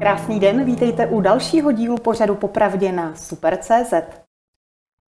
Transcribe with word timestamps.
Krásný 0.00 0.40
den, 0.40 0.64
vítejte 0.64 1.06
u 1.06 1.20
dalšího 1.20 1.72
dílu 1.72 1.96
pořadu 1.96 2.34
Popravdě 2.34 2.92
na 2.92 3.14
Super.cz. 3.14 3.94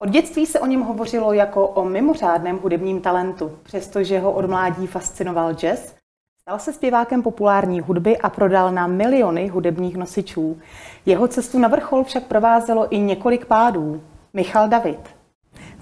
Od 0.02 0.08
dětství 0.08 0.46
se 0.46 0.60
o 0.60 0.66
něm 0.66 0.80
hovořilo 0.80 1.32
jako 1.32 1.68
o 1.68 1.84
mimořádném 1.84 2.58
hudebním 2.58 3.00
talentu, 3.00 3.58
přestože 3.62 4.18
ho 4.18 4.32
od 4.32 4.46
mládí 4.46 4.86
fascinoval 4.86 5.54
jazz, 5.54 5.94
stal 6.40 6.58
se 6.58 6.72
zpěvákem 6.72 7.22
populární 7.22 7.80
hudby 7.80 8.18
a 8.18 8.30
prodal 8.30 8.72
na 8.72 8.86
miliony 8.86 9.48
hudebních 9.48 9.96
nosičů. 9.96 10.58
Jeho 11.06 11.28
cestu 11.28 11.58
na 11.58 11.68
vrchol 11.68 12.04
však 12.04 12.24
provázelo 12.24 12.94
i 12.94 12.98
několik 12.98 13.46
pádů. 13.46 14.02
Michal 14.32 14.68
David. 14.68 15.00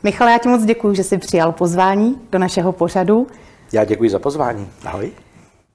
Michal, 0.03 0.29
já 0.29 0.39
ti 0.39 0.49
moc 0.49 0.65
děkuji, 0.65 0.95
že 0.95 1.05
jsi 1.05 1.19
přijal 1.19 1.53
pozvání 1.53 2.21
do 2.33 2.39
našeho 2.39 2.73
pořadu. 2.73 3.27
Já 3.73 3.85
děkuji 3.85 4.11
za 4.11 4.19
pozvání. 4.19 4.69
Ahoj. 4.85 5.13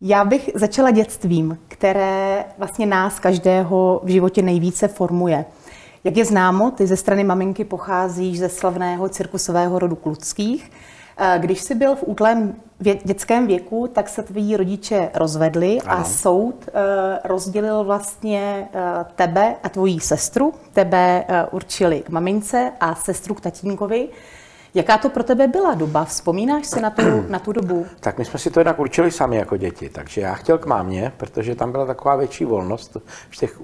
Já 0.02 0.26
bych 0.26 0.50
začala 0.56 0.92
dětstvím, 0.92 1.58
které 1.68 2.46
vlastně 2.58 2.86
nás 2.86 3.20
každého 3.20 4.02
v 4.04 4.08
životě 4.08 4.42
nejvíce 4.42 4.88
formuje. 4.88 5.46
Jak 6.04 6.18
je 6.18 6.26
známo, 6.26 6.72
ty 6.72 6.88
ze 6.88 6.98
strany 6.98 7.24
maminky 7.24 7.64
pocházíš 7.64 8.40
ze 8.40 8.50
slavného 8.50 9.10
cirkusového 9.10 9.80
rodu 9.80 9.96
Kluckých. 9.96 10.72
Eh, 11.18 11.38
když 11.40 11.62
jsi 11.62 11.76
byl 11.76 11.96
v 11.96 12.04
útlém 12.06 12.56
vě- 12.82 13.00
dětském 13.04 13.48
věku, 13.48 13.88
tak 13.94 14.10
se 14.10 14.24
tví 14.24 14.58
rodiče 14.58 15.10
rozvedli 15.14 15.82
ano. 15.82 16.02
a 16.02 16.04
soud 16.04 16.56
uh, 16.68 16.82
rozdělil 17.24 17.84
vlastně 17.84 18.68
uh, 18.74 18.82
tebe 19.16 19.56
a 19.64 19.70
tvoji 19.70 20.00
sestru. 20.00 20.54
Tebe 20.74 21.26
uh, 21.30 21.36
určili 21.52 22.02
k 22.02 22.10
mamince 22.10 22.72
a 22.80 22.96
sestru 22.96 23.36
k 23.36 23.42
tatínkovi. 23.42 24.10
Jaká 24.76 24.98
to 24.98 25.10
pro 25.10 25.24
tebe 25.24 25.48
byla 25.48 25.74
doba? 25.74 26.06
Vzpomínáš 26.06 26.68
si 26.68 26.82
na 26.82 26.90
tu, 26.90 27.26
na 27.30 27.40
tu 27.40 27.52
dobu? 27.52 27.86
Tak 28.00 28.18
my 28.18 28.26
jsme 28.26 28.40
si 28.40 28.52
to 28.52 28.60
jednak 28.60 28.80
určili 28.80 29.12
sami 29.12 29.36
jako 29.36 29.58
děti, 29.58 29.90
takže 29.90 30.22
já 30.22 30.34
chtěl 30.34 30.58
k 30.58 30.66
mámě, 30.66 31.12
protože 31.18 31.56
tam 31.56 31.72
byla 31.72 31.86
taková 31.86 32.16
větší 32.16 32.46
volnost 32.46 32.98
v 33.30 33.38
těch 33.38 33.60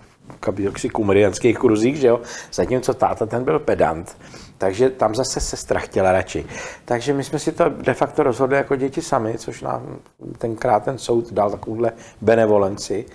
kumrianských 0.94 1.58
kruzích, 1.58 1.96
že 1.96 2.08
jo? 2.08 2.22
Zatímco 2.54 2.94
táta 2.94 3.26
ten 3.26 3.44
byl 3.44 3.60
pedant, 3.60 4.18
takže 4.60 4.90
tam 4.90 5.16
zase 5.16 5.40
sestra 5.40 5.80
chtěla 5.80 6.12
radši. 6.12 6.46
Takže 6.86 7.14
my 7.14 7.24
jsme 7.24 7.40
si 7.40 7.52
to 7.52 7.70
de 7.70 7.94
facto 7.94 8.24
rozhodli 8.24 8.58
jako 8.58 8.76
děti 8.76 9.02
sami, 9.02 9.38
což 9.38 9.62
nám 9.62 9.98
tenkrát 10.38 10.84
ten 10.84 10.98
soud 10.98 11.34
dal 11.34 11.52
takovouhle 11.52 11.92
benevolenci. 12.22 13.06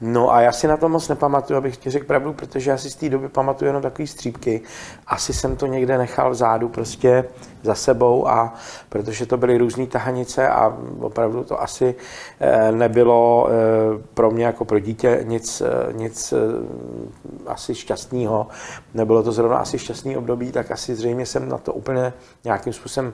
No 0.00 0.32
a 0.32 0.40
já 0.40 0.52
si 0.52 0.68
na 0.68 0.76
to 0.76 0.88
moc 0.88 1.08
nepamatuju, 1.08 1.56
abych 1.58 1.76
ti 1.76 1.90
řekl 1.90 2.06
pravdu, 2.06 2.32
protože 2.32 2.70
já 2.70 2.76
si 2.78 2.90
z 2.90 2.94
té 2.94 3.08
doby 3.08 3.28
pamatuju 3.28 3.68
jenom 3.68 3.82
takové 3.82 4.06
střípky. 4.06 4.60
Asi 5.06 5.32
jsem 5.32 5.56
to 5.56 5.66
někde 5.66 5.98
nechal 5.98 6.30
vzadu 6.30 6.68
prostě 6.68 7.24
za 7.62 7.74
sebou 7.74 8.28
a 8.28 8.54
protože 8.88 9.26
to 9.26 9.36
byly 9.36 9.58
různé 9.58 9.86
tahanice 9.86 10.48
a 10.48 10.76
opravdu 11.00 11.44
to 11.44 11.62
asi 11.62 11.94
eh, 12.40 12.72
nebylo 12.72 13.48
eh, 13.48 13.52
pro 14.14 14.30
mě 14.30 14.44
jako 14.44 14.64
pro 14.64 14.78
dítě 14.78 15.20
nic, 15.22 15.60
eh, 15.60 15.92
nic 15.92 16.34
asi 17.46 17.74
šťastného. 17.74 18.46
Nebylo 18.94 19.22
to 19.22 19.32
zrovna 19.32 19.58
asi 19.58 19.78
šťastný 19.78 20.16
období, 20.16 20.52
tak 20.52 20.70
asi 20.70 20.85
zřejmě 20.94 21.26
jsem 21.26 21.48
na 21.48 21.58
to 21.58 21.72
úplně 21.72 22.12
nějakým 22.44 22.72
způsobem 22.72 23.12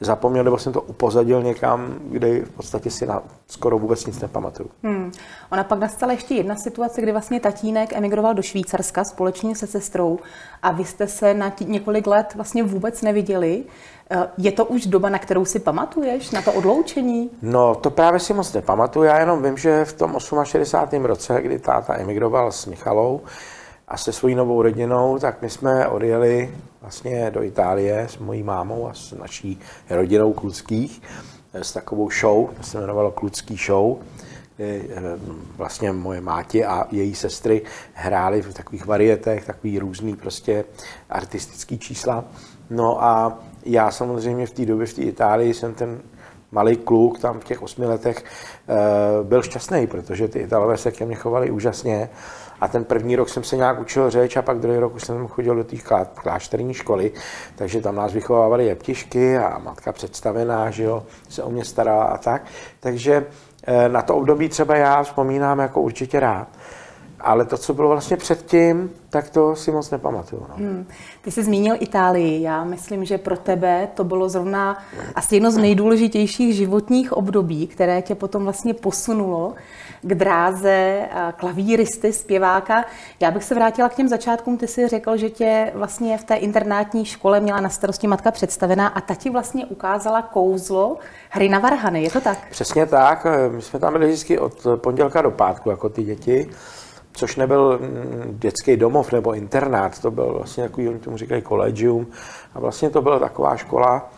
zapomněl, 0.00 0.44
nebo 0.44 0.58
jsem 0.58 0.72
to 0.72 0.80
upozadil 0.80 1.42
někam, 1.42 1.94
kde 2.04 2.40
v 2.40 2.50
podstatě 2.50 2.90
si 2.90 3.06
na 3.06 3.22
skoro 3.46 3.78
vůbec 3.78 4.06
nic 4.06 4.20
nepamatuju. 4.20 4.70
Hmm. 4.82 5.12
Ona 5.52 5.64
pak 5.64 5.78
nastala 5.78 6.12
ještě 6.12 6.34
jedna 6.34 6.56
situace, 6.56 7.02
kdy 7.02 7.12
vlastně 7.12 7.40
tatínek 7.40 7.92
emigroval 7.92 8.34
do 8.34 8.42
Švýcarska 8.42 9.04
společně 9.04 9.56
se 9.56 9.66
sestrou 9.66 10.18
a 10.62 10.72
vy 10.72 10.84
jste 10.84 11.06
se 11.06 11.34
na 11.34 11.50
tí, 11.50 11.64
několik 11.64 12.06
let 12.06 12.34
vlastně 12.34 12.62
vůbec 12.62 13.02
neviděli. 13.02 13.64
Eh, 14.10 14.28
je 14.38 14.52
to 14.52 14.64
už 14.64 14.86
doba, 14.86 15.08
na 15.08 15.18
kterou 15.18 15.44
si 15.44 15.58
pamatuješ, 15.58 16.30
na 16.30 16.42
to 16.42 16.52
odloučení? 16.52 17.30
No, 17.42 17.74
to 17.74 17.90
právě 17.90 18.20
si 18.20 18.34
moc 18.34 18.52
nepamatuju. 18.52 19.04
Já 19.04 19.18
jenom 19.18 19.42
vím, 19.42 19.56
že 19.56 19.84
v 19.84 19.92
tom 19.92 20.16
68. 20.44 21.04
roce, 21.04 21.42
kdy 21.42 21.58
táta 21.58 21.98
emigroval 21.98 22.52
s 22.52 22.66
Michalou, 22.66 23.20
a 23.88 23.96
se 23.96 24.12
svojí 24.12 24.34
novou 24.34 24.62
rodinou, 24.62 25.18
tak 25.18 25.42
my 25.42 25.50
jsme 25.50 25.88
odjeli 25.88 26.54
vlastně 26.80 27.30
do 27.30 27.42
Itálie 27.42 28.08
s 28.08 28.18
mojí 28.18 28.42
mámou 28.42 28.88
a 28.88 28.94
s 28.94 29.12
naší 29.12 29.60
rodinou 29.90 30.32
Kluckých 30.32 31.02
s 31.54 31.72
takovou 31.72 32.10
show, 32.10 32.48
to 32.56 32.62
se 32.62 32.78
jmenovalo 32.78 33.10
Klucký 33.10 33.56
show, 33.66 33.96
kdy 34.56 34.90
eh, 34.90 35.02
vlastně 35.56 35.92
moje 35.92 36.20
máti 36.20 36.64
a 36.64 36.84
její 36.90 37.14
sestry 37.14 37.62
hrály 37.92 38.42
v 38.42 38.54
takových 38.54 38.86
varietech, 38.86 39.46
takový 39.46 39.78
různý 39.78 40.16
prostě 40.16 40.64
artistický 41.10 41.78
čísla. 41.78 42.24
No 42.70 43.04
a 43.04 43.38
já 43.64 43.90
samozřejmě 43.90 44.46
v 44.46 44.50
té 44.50 44.64
době 44.66 44.86
v 44.86 44.94
té 44.94 45.02
Itálii 45.02 45.54
jsem 45.54 45.74
ten 45.74 46.02
malý 46.52 46.76
kluk 46.76 47.18
tam 47.18 47.40
v 47.40 47.44
těch 47.44 47.62
osmi 47.62 47.86
letech 47.86 48.24
eh, 48.24 48.74
byl 49.22 49.42
šťastný, 49.42 49.86
protože 49.86 50.28
ty 50.28 50.38
Italové 50.38 50.76
se 50.76 50.90
ke 50.90 51.06
mně 51.06 51.16
chovali 51.16 51.50
úžasně. 51.50 52.08
A 52.60 52.68
ten 52.68 52.84
první 52.84 53.16
rok 53.16 53.28
jsem 53.28 53.44
se 53.44 53.56
nějak 53.56 53.80
učil 53.80 54.10
řeč 54.10 54.36
a 54.36 54.42
pak 54.42 54.58
druhý 54.58 54.78
rok 54.78 54.94
už 54.94 55.04
jsem 55.04 55.28
chodil 55.28 55.54
do 55.54 55.64
té 55.64 55.76
klášterní 56.14 56.74
školy, 56.74 57.12
takže 57.56 57.80
tam 57.80 57.96
nás 57.96 58.12
vychovávali 58.12 58.66
jeptišky 58.66 59.38
a 59.38 59.58
matka 59.58 59.92
představená, 59.92 60.70
že 60.70 60.82
jo, 60.82 61.02
se 61.28 61.42
o 61.42 61.50
mě 61.50 61.64
starala 61.64 62.04
a 62.04 62.18
tak. 62.18 62.44
Takže 62.80 63.26
eh, 63.66 63.88
na 63.88 64.02
to 64.02 64.16
období 64.16 64.48
třeba 64.48 64.76
já 64.76 65.02
vzpomínám 65.02 65.58
jako 65.58 65.80
určitě 65.80 66.20
rád. 66.20 66.48
Ale 67.20 67.44
to, 67.44 67.58
co 67.58 67.74
bylo 67.74 67.88
vlastně 67.88 68.16
předtím, 68.16 68.90
tak 69.10 69.30
to 69.30 69.56
si 69.56 69.70
moc 69.70 69.90
nepamatuju. 69.90 70.46
No. 70.48 70.54
Hmm. 70.56 70.86
Ty 71.22 71.30
jsi 71.30 71.44
zmínil 71.44 71.76
Itálii. 71.80 72.42
Já 72.42 72.64
myslím, 72.64 73.04
že 73.04 73.18
pro 73.18 73.36
tebe 73.36 73.88
to 73.94 74.04
bylo 74.04 74.28
zrovna 74.28 74.78
asi 75.14 75.36
jedno 75.36 75.50
z 75.50 75.56
nejdůležitějších 75.56 76.54
životních 76.54 77.12
období, 77.12 77.66
které 77.66 78.02
tě 78.02 78.14
potom 78.14 78.44
vlastně 78.44 78.74
posunulo 78.74 79.54
k 80.04 80.14
dráze 80.14 81.08
klavíristy, 81.36 82.12
zpěváka. 82.12 82.84
Já 83.20 83.30
bych 83.30 83.44
se 83.44 83.54
vrátila 83.54 83.88
k 83.88 83.94
těm 83.94 84.08
začátkům. 84.08 84.58
Ty 84.58 84.66
si 84.66 84.88
řekl, 84.88 85.16
že 85.16 85.30
tě 85.30 85.72
vlastně 85.74 86.18
v 86.18 86.24
té 86.24 86.34
internátní 86.34 87.04
škole 87.04 87.40
měla 87.40 87.60
na 87.60 87.68
starosti 87.68 88.06
matka 88.06 88.30
představená 88.30 88.88
a 88.88 89.00
ta 89.00 89.14
ti 89.14 89.30
vlastně 89.30 89.66
ukázala 89.66 90.22
kouzlo 90.22 90.96
hry 91.30 91.48
na 91.48 91.58
varhany. 91.58 92.02
Je 92.02 92.10
to 92.10 92.20
tak? 92.20 92.38
Přesně 92.50 92.86
tak. 92.86 93.26
My 93.50 93.62
jsme 93.62 93.78
tam 93.78 93.92
byli 93.92 94.06
vždycky 94.06 94.38
od 94.38 94.66
pondělka 94.76 95.22
do 95.22 95.30
pátku, 95.30 95.70
jako 95.70 95.88
ty 95.88 96.02
děti 96.02 96.50
což 97.16 97.36
nebyl 97.36 97.78
mm, 97.78 98.38
dětský 98.38 98.76
domov 98.76 99.12
nebo 99.12 99.34
internát, 99.34 99.98
to 99.98 100.10
byl 100.10 100.32
vlastně 100.32 100.62
takový, 100.62 100.88
oni 100.88 100.98
tomu 100.98 101.16
říkají 101.16 101.42
collegium, 101.42 102.06
a 102.54 102.60
vlastně 102.60 102.90
to 102.90 103.02
byla 103.02 103.18
taková 103.18 103.56
škola 103.56 104.10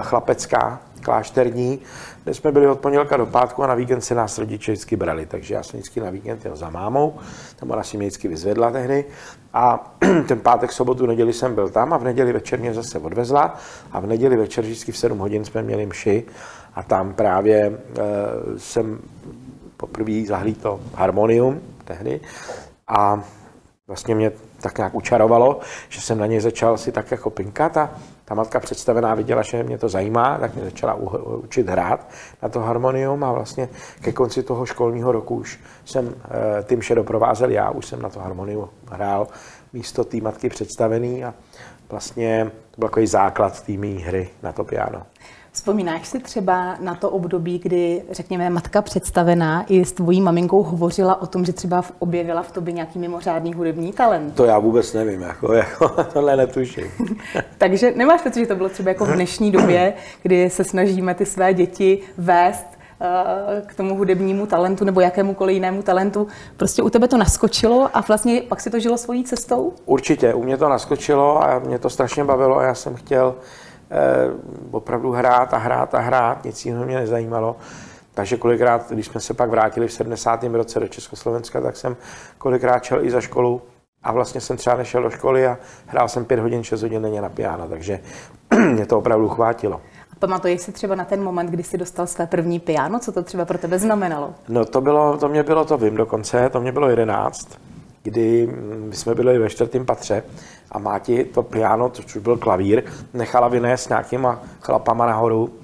chlapecká, 0.00 0.80
klášterní, 1.02 1.80
kde 2.24 2.34
jsme 2.34 2.52
byli 2.52 2.66
od 2.66 2.80
pondělka 2.80 3.16
do 3.16 3.26
pátku 3.26 3.62
a 3.62 3.66
na 3.66 3.74
víkend 3.74 4.00
se 4.00 4.14
nás 4.14 4.38
rodiče 4.38 4.72
vždycky 4.72 4.96
brali, 4.96 5.26
takže 5.26 5.54
já 5.54 5.62
jsem 5.62 5.80
vždycky 5.80 6.00
na 6.00 6.10
víkend 6.10 6.44
jel 6.44 6.56
za 6.56 6.70
mámou, 6.70 7.18
tam 7.56 7.70
ona 7.70 7.82
si 7.82 7.96
mě 7.96 8.06
vždycky 8.06 8.28
vyzvedla 8.28 8.70
tehdy. 8.70 9.04
A 9.54 9.92
ten 10.28 10.40
pátek, 10.40 10.72
sobotu, 10.72 11.06
neděli 11.06 11.32
jsem 11.32 11.54
byl 11.54 11.68
tam 11.68 11.92
a 11.92 11.96
v 11.96 12.04
neděli 12.04 12.32
večer 12.32 12.58
mě 12.58 12.74
zase 12.74 12.98
odvezla. 12.98 13.56
A 13.92 14.00
v 14.00 14.06
neděli 14.06 14.36
večer 14.36 14.64
vždycky 14.64 14.92
v 14.92 14.98
7 14.98 15.18
hodin 15.18 15.44
jsme 15.44 15.62
měli 15.62 15.86
mši 15.86 16.24
a 16.74 16.82
tam 16.82 17.14
právě 17.14 17.58
e, 17.58 17.72
jsem 18.58 18.98
poprvé 19.76 20.26
zahlídl 20.26 20.80
harmonium 20.94 21.60
tehdy. 21.84 22.20
A 22.88 23.24
vlastně 23.86 24.14
mě 24.14 24.32
tak 24.60 24.78
nějak 24.78 24.94
učarovalo, 24.94 25.60
že 25.88 26.00
jsem 26.00 26.18
na 26.18 26.26
něj 26.26 26.40
začal 26.40 26.78
si 26.78 26.92
tak 26.92 27.10
jako 27.10 27.30
pinkat 27.30 27.76
a 27.76 27.90
ta 28.32 28.36
matka 28.36 28.60
představená 28.60 29.14
viděla, 29.14 29.42
že 29.42 29.62
mě 29.62 29.78
to 29.78 29.88
zajímá, 29.88 30.38
tak 30.38 30.54
mě 30.54 30.64
začala 30.64 30.94
učit 30.94 31.68
hrát 31.68 32.08
na 32.42 32.48
to 32.48 32.60
harmonium 32.60 33.24
a 33.24 33.32
vlastně 33.32 33.68
ke 34.00 34.12
konci 34.12 34.42
toho 34.42 34.66
školního 34.66 35.12
roku 35.12 35.36
už 35.36 35.60
jsem 35.84 36.14
eh, 36.24 36.62
tím 36.62 36.80
vše 36.80 36.94
doprovázel 36.94 37.50
já, 37.50 37.70
už 37.70 37.86
jsem 37.86 38.02
na 38.02 38.08
to 38.08 38.20
harmonium 38.20 38.68
hrál 38.90 39.26
místo 39.72 40.04
té 40.04 40.16
matky 40.16 40.48
představený 40.48 41.24
a 41.24 41.34
vlastně 41.90 42.50
to 42.70 42.80
byl 42.80 42.88
takový 42.88 43.06
základ 43.06 43.62
té 43.62 43.72
hry 43.72 44.28
na 44.42 44.52
to 44.52 44.64
piano. 44.64 45.02
Vzpomínáš 45.54 46.08
si 46.08 46.18
třeba 46.18 46.76
na 46.80 46.94
to 46.94 47.10
období, 47.10 47.58
kdy, 47.58 48.02
řekněme, 48.10 48.50
matka 48.50 48.82
představená 48.82 49.64
i 49.68 49.84
s 49.84 49.92
tvojí 49.92 50.20
maminkou 50.20 50.62
hovořila 50.62 51.22
o 51.22 51.26
tom, 51.26 51.44
že 51.44 51.52
třeba 51.52 51.84
objevila 51.98 52.42
v 52.42 52.52
tobě 52.52 52.72
nějaký 52.72 52.98
mimořádný 52.98 53.52
hudební 53.52 53.92
talent? 53.92 54.34
To 54.34 54.44
já 54.44 54.58
vůbec 54.58 54.92
nevím, 54.92 55.22
jako, 55.22 55.52
jako 55.52 55.88
tohle 56.12 56.36
netuším. 56.36 56.84
Takže 57.58 57.92
nemáš 57.96 58.22
pocit, 58.22 58.40
že 58.40 58.46
to 58.46 58.56
bylo 58.56 58.68
třeba 58.68 58.90
jako 58.90 59.04
v 59.04 59.12
dnešní 59.12 59.50
době, 59.50 59.94
kdy 60.22 60.50
se 60.50 60.64
snažíme 60.64 61.14
ty 61.14 61.26
své 61.26 61.54
děti 61.54 61.98
vést 62.18 62.66
eh, 63.00 63.62
k 63.66 63.74
tomu 63.74 63.96
hudebnímu 63.96 64.46
talentu 64.46 64.84
nebo 64.84 65.00
jakémukoliv 65.00 65.54
jinému 65.54 65.82
talentu. 65.82 66.26
Prostě 66.56 66.82
u 66.82 66.90
tebe 66.90 67.08
to 67.08 67.16
naskočilo 67.16 67.90
a 67.92 68.00
vlastně 68.00 68.42
pak 68.48 68.60
si 68.60 68.70
to 68.70 68.80
žilo 68.80 68.98
svojí 68.98 69.24
cestou? 69.24 69.72
Určitě, 69.84 70.34
u 70.34 70.42
mě 70.42 70.56
to 70.56 70.68
naskočilo 70.68 71.44
a 71.44 71.58
mě 71.58 71.78
to 71.78 71.90
strašně 71.90 72.24
bavilo 72.24 72.58
a 72.58 72.64
já 72.64 72.74
jsem 72.74 72.94
chtěl 72.94 73.34
opravdu 74.70 75.10
hrát 75.10 75.54
a 75.54 75.58
hrát 75.58 75.94
a 75.94 75.98
hrát, 75.98 76.44
nic 76.44 76.66
jiného 76.66 76.84
mě 76.84 76.96
nezajímalo. 76.96 77.56
Takže 78.14 78.36
kolikrát, 78.36 78.90
když 78.90 79.06
jsme 79.06 79.20
se 79.20 79.34
pak 79.34 79.50
vrátili 79.50 79.88
v 79.88 79.92
70. 79.92 80.44
roce 80.44 80.80
do 80.80 80.88
Československa, 80.88 81.60
tak 81.60 81.76
jsem 81.76 81.96
kolikrát 82.38 82.84
šel 82.84 83.04
i 83.04 83.10
za 83.10 83.20
školu 83.20 83.62
a 84.02 84.12
vlastně 84.12 84.40
jsem 84.40 84.56
třeba 84.56 84.76
nešel 84.76 85.02
do 85.02 85.10
školy 85.10 85.46
a 85.46 85.58
hrál 85.86 86.08
jsem 86.08 86.24
5 86.24 86.40
hodin, 86.40 86.64
6 86.64 86.82
hodin 86.82 87.02
denně 87.02 87.22
na 87.22 87.28
piano, 87.28 87.68
takže 87.68 88.00
mě 88.72 88.86
to 88.86 88.98
opravdu 88.98 89.28
chvátilo. 89.28 89.80
Pamatuješ 90.18 90.60
si 90.60 90.72
třeba 90.72 90.94
na 90.94 91.04
ten 91.04 91.22
moment, 91.22 91.46
kdy 91.46 91.62
jsi 91.62 91.78
dostal 91.78 92.06
své 92.06 92.26
první 92.26 92.60
piano? 92.60 92.98
Co 92.98 93.12
to 93.12 93.22
třeba 93.22 93.44
pro 93.44 93.58
tebe 93.58 93.78
znamenalo? 93.78 94.34
No 94.48 94.64
to 94.64 94.80
bylo, 94.80 95.16
to 95.16 95.28
mě 95.28 95.42
bylo, 95.42 95.64
to 95.64 95.78
vím 95.78 95.96
dokonce, 95.96 96.48
to 96.48 96.60
mě 96.60 96.72
bylo 96.72 96.88
11 96.88 97.58
kdy 98.02 98.46
my 98.88 98.96
jsme 98.96 99.14
byli 99.14 99.38
ve 99.38 99.50
čtvrtém 99.50 99.86
patře 99.86 100.22
a 100.70 100.78
Máti 100.78 101.24
to 101.24 101.42
piano, 101.42 101.90
což 101.90 102.04
už 102.04 102.22
byl 102.22 102.36
klavír, 102.36 102.82
nechala 103.14 103.48
vynést 103.48 103.88
nějakýma 103.88 104.42
chlapama 104.60 105.06
nahoru 105.06 105.54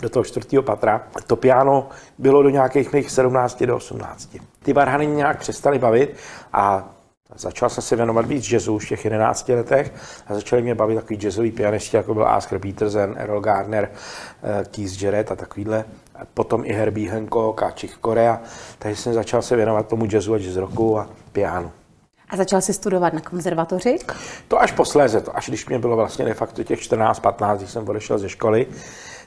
do 0.00 0.08
toho 0.08 0.24
čtvrtého 0.24 0.62
patra. 0.62 1.02
To 1.26 1.36
piano 1.36 1.88
bylo 2.18 2.42
do 2.42 2.50
nějakých 2.50 2.92
mých 2.92 3.10
17 3.10 3.62
do 3.62 3.76
18. 3.76 4.36
Ty 4.62 4.72
varhany 4.72 5.06
nějak 5.06 5.38
přestaly 5.38 5.78
bavit 5.78 6.16
a 6.52 6.92
Začal 7.34 7.68
jsem 7.68 7.82
se 7.82 7.96
věnovat 7.96 8.26
víc 8.26 8.50
jazzu 8.50 8.74
už 8.74 8.84
v 8.84 8.88
těch 8.88 9.04
11 9.04 9.48
letech 9.48 9.92
a 10.26 10.34
začali 10.34 10.62
mě 10.62 10.74
bavit 10.74 10.94
takový 10.94 11.16
jazzový 11.16 11.50
pianisti, 11.50 11.96
jako 11.96 12.14
byl 12.14 12.28
Oscar 12.36 12.58
Peterson, 12.58 13.14
Errol 13.18 13.40
Garner, 13.40 13.90
eh, 14.42 14.64
Keith 14.70 15.02
Jarrett 15.02 15.32
a 15.32 15.36
takovýhle. 15.36 15.84
Potom 16.34 16.64
i 16.64 16.72
Herbie 16.72 17.10
Hancock 17.10 17.62
a 17.62 17.70
Chick 17.70 17.98
Corea. 18.04 18.40
Takže 18.78 19.02
jsem 19.02 19.14
začal 19.14 19.42
se 19.42 19.56
věnovat 19.56 19.88
tomu 19.88 20.06
jazzu 20.12 20.34
a 20.34 20.38
jazz 20.38 20.56
rocku 20.56 20.98
a 20.98 21.08
pianu. 21.32 21.72
A 22.30 22.36
začal 22.36 22.60
jsi 22.60 22.72
studovat 22.72 23.12
na 23.12 23.20
konzervatoři? 23.20 23.98
To 24.48 24.60
až 24.60 24.72
posléze, 24.72 25.20
to 25.20 25.36
až 25.36 25.48
když 25.48 25.66
mě 25.66 25.78
bylo 25.78 25.96
vlastně 25.96 26.24
de 26.24 26.34
facto 26.34 26.64
těch 26.64 26.80
14-15, 26.80 27.56
když 27.56 27.70
jsem 27.70 27.88
odešel 27.88 28.18
ze 28.18 28.28
školy, 28.28 28.66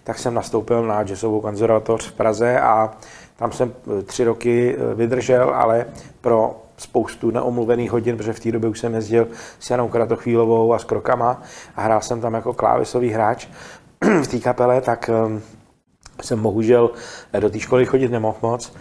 tak 0.03 0.19
jsem 0.19 0.33
nastoupil 0.33 0.83
na 0.83 1.03
jazzovou 1.03 1.41
konzervatoř 1.41 2.07
v 2.07 2.13
Praze 2.13 2.59
a 2.59 2.97
tam 3.35 3.51
jsem 3.51 3.73
eh, 3.99 4.03
tři 4.03 4.23
roky 4.23 4.75
eh, 4.77 4.95
vydržel, 4.95 5.53
ale 5.55 5.85
pro 6.21 6.61
spoustu 6.77 7.31
neomluvených 7.31 7.91
hodin, 7.91 8.17
protože 8.17 8.33
v 8.33 8.39
té 8.39 8.51
době 8.51 8.69
už 8.69 8.79
jsem 8.79 8.93
jezdil 8.93 9.27
s 9.59 9.69
Janou 9.69 9.87
Kratochvílovou 9.87 10.73
a 10.73 10.79
s 10.79 10.83
Krokama 10.83 11.41
a 11.75 11.81
hrál 11.81 12.01
jsem 12.01 12.21
tam 12.21 12.33
jako 12.33 12.53
klávesový 12.53 13.09
hráč 13.09 13.47
v 14.23 14.27
té 14.27 14.39
kapele, 14.39 14.81
tak 14.81 15.09
ehm, 15.09 15.41
jsem 16.21 16.41
bohužel 16.41 16.91
eh, 17.33 17.39
do 17.39 17.49
té 17.49 17.59
školy 17.59 17.85
chodit 17.85 18.11
nemohl 18.11 18.37
moc. 18.41 18.73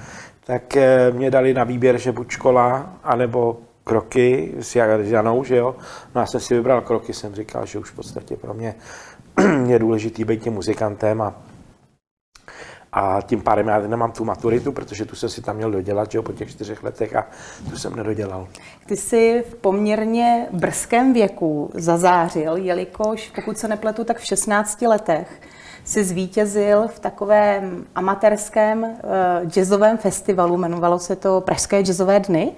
Tak 0.47 0.77
mě 1.13 1.31
dali 1.31 1.55
na 1.55 1.65
výběr, 1.65 1.99
že 1.99 2.13
buď 2.13 2.31
škola, 2.31 2.97
anebo 3.05 3.59
kroky 3.85 4.55
s 4.59 4.77
Janou, 4.77 5.45
že 5.45 5.57
jo. 5.57 5.77
No 6.15 6.21
já 6.21 6.27
jsem 6.27 6.41
si 6.41 6.55
vybral 6.55 6.81
kroky, 6.81 7.13
jsem 7.13 7.35
říkal, 7.35 7.67
že 7.67 7.79
už 7.79 7.91
v 7.91 7.95
podstatě 7.95 8.37
pro 8.37 8.55
mě 8.55 8.75
je 9.67 9.79
důležitý 9.79 10.25
být 10.25 10.43
tím 10.43 10.53
muzikantem 10.53 11.23
a 11.23 11.35
a 12.97 13.19
tím 13.23 13.41
pádem 13.41 13.69
já 13.69 13.79
nemám 13.79 14.13
tu 14.13 14.25
maturitu, 14.25 14.73
protože 14.73 15.05
tu 15.05 15.17
jsem 15.17 15.29
si 15.29 15.43
tam 15.43 15.57
měl 15.57 15.71
dodělat, 15.71 16.11
že 16.11 16.19
jo, 16.19 16.23
po 16.23 16.33
těch 16.33 16.51
čtyřech 16.51 16.83
letech 16.83 17.17
a 17.17 17.27
tu 17.71 17.79
jsem 17.79 17.97
nedodělal. 17.97 18.49
Ty 18.87 18.97
jsi 18.97 19.45
v 19.51 19.55
poměrně 19.55 20.47
brzkém 20.53 21.13
věku 21.13 21.71
zazářil, 21.75 22.57
jelikož, 22.57 23.33
pokud 23.35 23.59
se 23.59 23.69
nepletu, 23.69 24.05
tak 24.05 24.19
v 24.19 24.25
16 24.25 24.83
letech 24.83 25.41
si 25.85 26.05
zvítězil 26.05 26.89
v 26.89 26.99
takovém 26.99 27.85
amatérském 27.95 28.83
uh, 28.83 29.51
jazzovém 29.51 29.99
festivalu, 29.99 30.57
jmenovalo 30.57 30.99
se 30.99 31.17
to 31.17 31.41
Pražské 31.41 31.81
jazzové 31.81 32.21
dny 32.21 32.53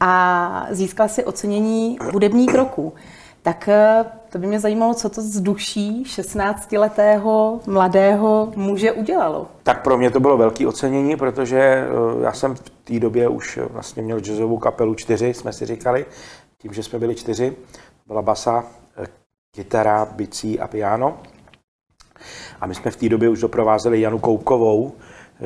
a 0.00 0.66
získal 0.70 1.08
si 1.08 1.24
ocenění 1.24 1.98
hudební 2.12 2.46
roku. 2.46 2.92
Tak 3.46 3.68
eh, 3.68 4.04
to 4.32 4.38
by 4.38 4.46
mě 4.46 4.60
zajímalo, 4.60 4.94
co 4.94 5.08
to 5.08 5.22
z 5.22 5.40
duší 5.40 6.04
16-letého 6.04 7.60
mladého 7.66 8.52
muže 8.56 8.92
udělalo. 8.92 9.46
Tak 9.62 9.82
pro 9.82 9.98
mě 9.98 10.10
to 10.10 10.20
bylo 10.20 10.36
velké 10.36 10.66
ocenění, 10.66 11.16
protože 11.16 11.58
eh, 11.58 11.86
já 12.22 12.32
jsem 12.32 12.54
v 12.54 12.60
té 12.60 13.00
době 13.00 13.28
už 13.28 13.58
vlastně 13.70 14.02
měl 14.02 14.20
jazzovou 14.20 14.58
kapelu 14.58 14.94
čtyři, 14.94 15.34
jsme 15.34 15.52
si 15.52 15.66
říkali, 15.66 16.06
tím, 16.58 16.72
že 16.72 16.82
jsme 16.82 16.98
byli 16.98 17.14
čtyři. 17.14 17.56
Byla 18.06 18.22
basa, 18.22 18.64
kytara, 19.54 20.04
bicí 20.04 20.60
a 20.60 20.68
piano. 20.68 21.18
A 22.60 22.66
my 22.66 22.74
jsme 22.74 22.90
v 22.90 22.96
té 22.96 23.08
době 23.08 23.28
už 23.28 23.40
doprovázeli 23.40 24.00
Janu 24.00 24.18
Koupkovou 24.18 24.92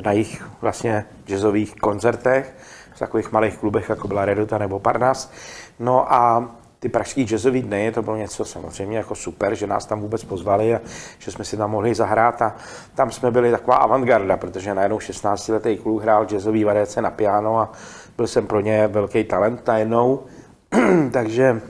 na 0.05 0.13
jejich 0.13 0.45
vlastně 0.61 1.05
jazzových 1.27 1.75
koncertech 1.75 2.55
v 2.95 2.99
takových 2.99 3.33
malých 3.33 3.59
klubech, 3.59 3.89
jako 3.89 4.09
byla 4.09 4.25
Reduta 4.25 4.59
nebo 4.59 4.79
Parnas. 4.79 5.33
No 5.79 6.13
a 6.13 6.51
ty 6.81 6.89
pražský 6.89 7.25
jazzový 7.25 7.63
dny, 7.63 7.93
to 7.93 8.03
bylo 8.03 8.17
něco 8.17 8.45
samozřejmě 8.45 8.97
jako 8.97 9.15
super, 9.15 9.55
že 9.55 9.67
nás 9.67 9.87
tam 9.87 10.01
vůbec 10.01 10.25
pozvali 10.25 10.75
a 10.75 10.81
že 11.19 11.31
jsme 11.31 11.45
si 11.45 11.57
tam 11.57 11.71
mohli 11.71 11.95
zahrát 11.95 12.43
a 12.43 12.57
tam 12.95 13.11
jsme 13.11 13.31
byli 13.31 13.51
taková 13.51 13.77
avantgarda, 13.77 14.37
protože 14.37 14.75
najednou 14.75 14.99
16-letý 14.99 15.77
kluk 15.77 16.03
hrál 16.03 16.25
jazzový 16.25 16.65
variace 16.65 17.03
na 17.03 17.11
piano 17.11 17.59
a 17.59 17.73
byl 18.17 18.27
jsem 18.27 18.47
pro 18.47 18.61
ně 18.61 18.87
velký 18.87 19.25
talent 19.25 19.67
najednou, 19.67 20.23
takže 21.13 21.61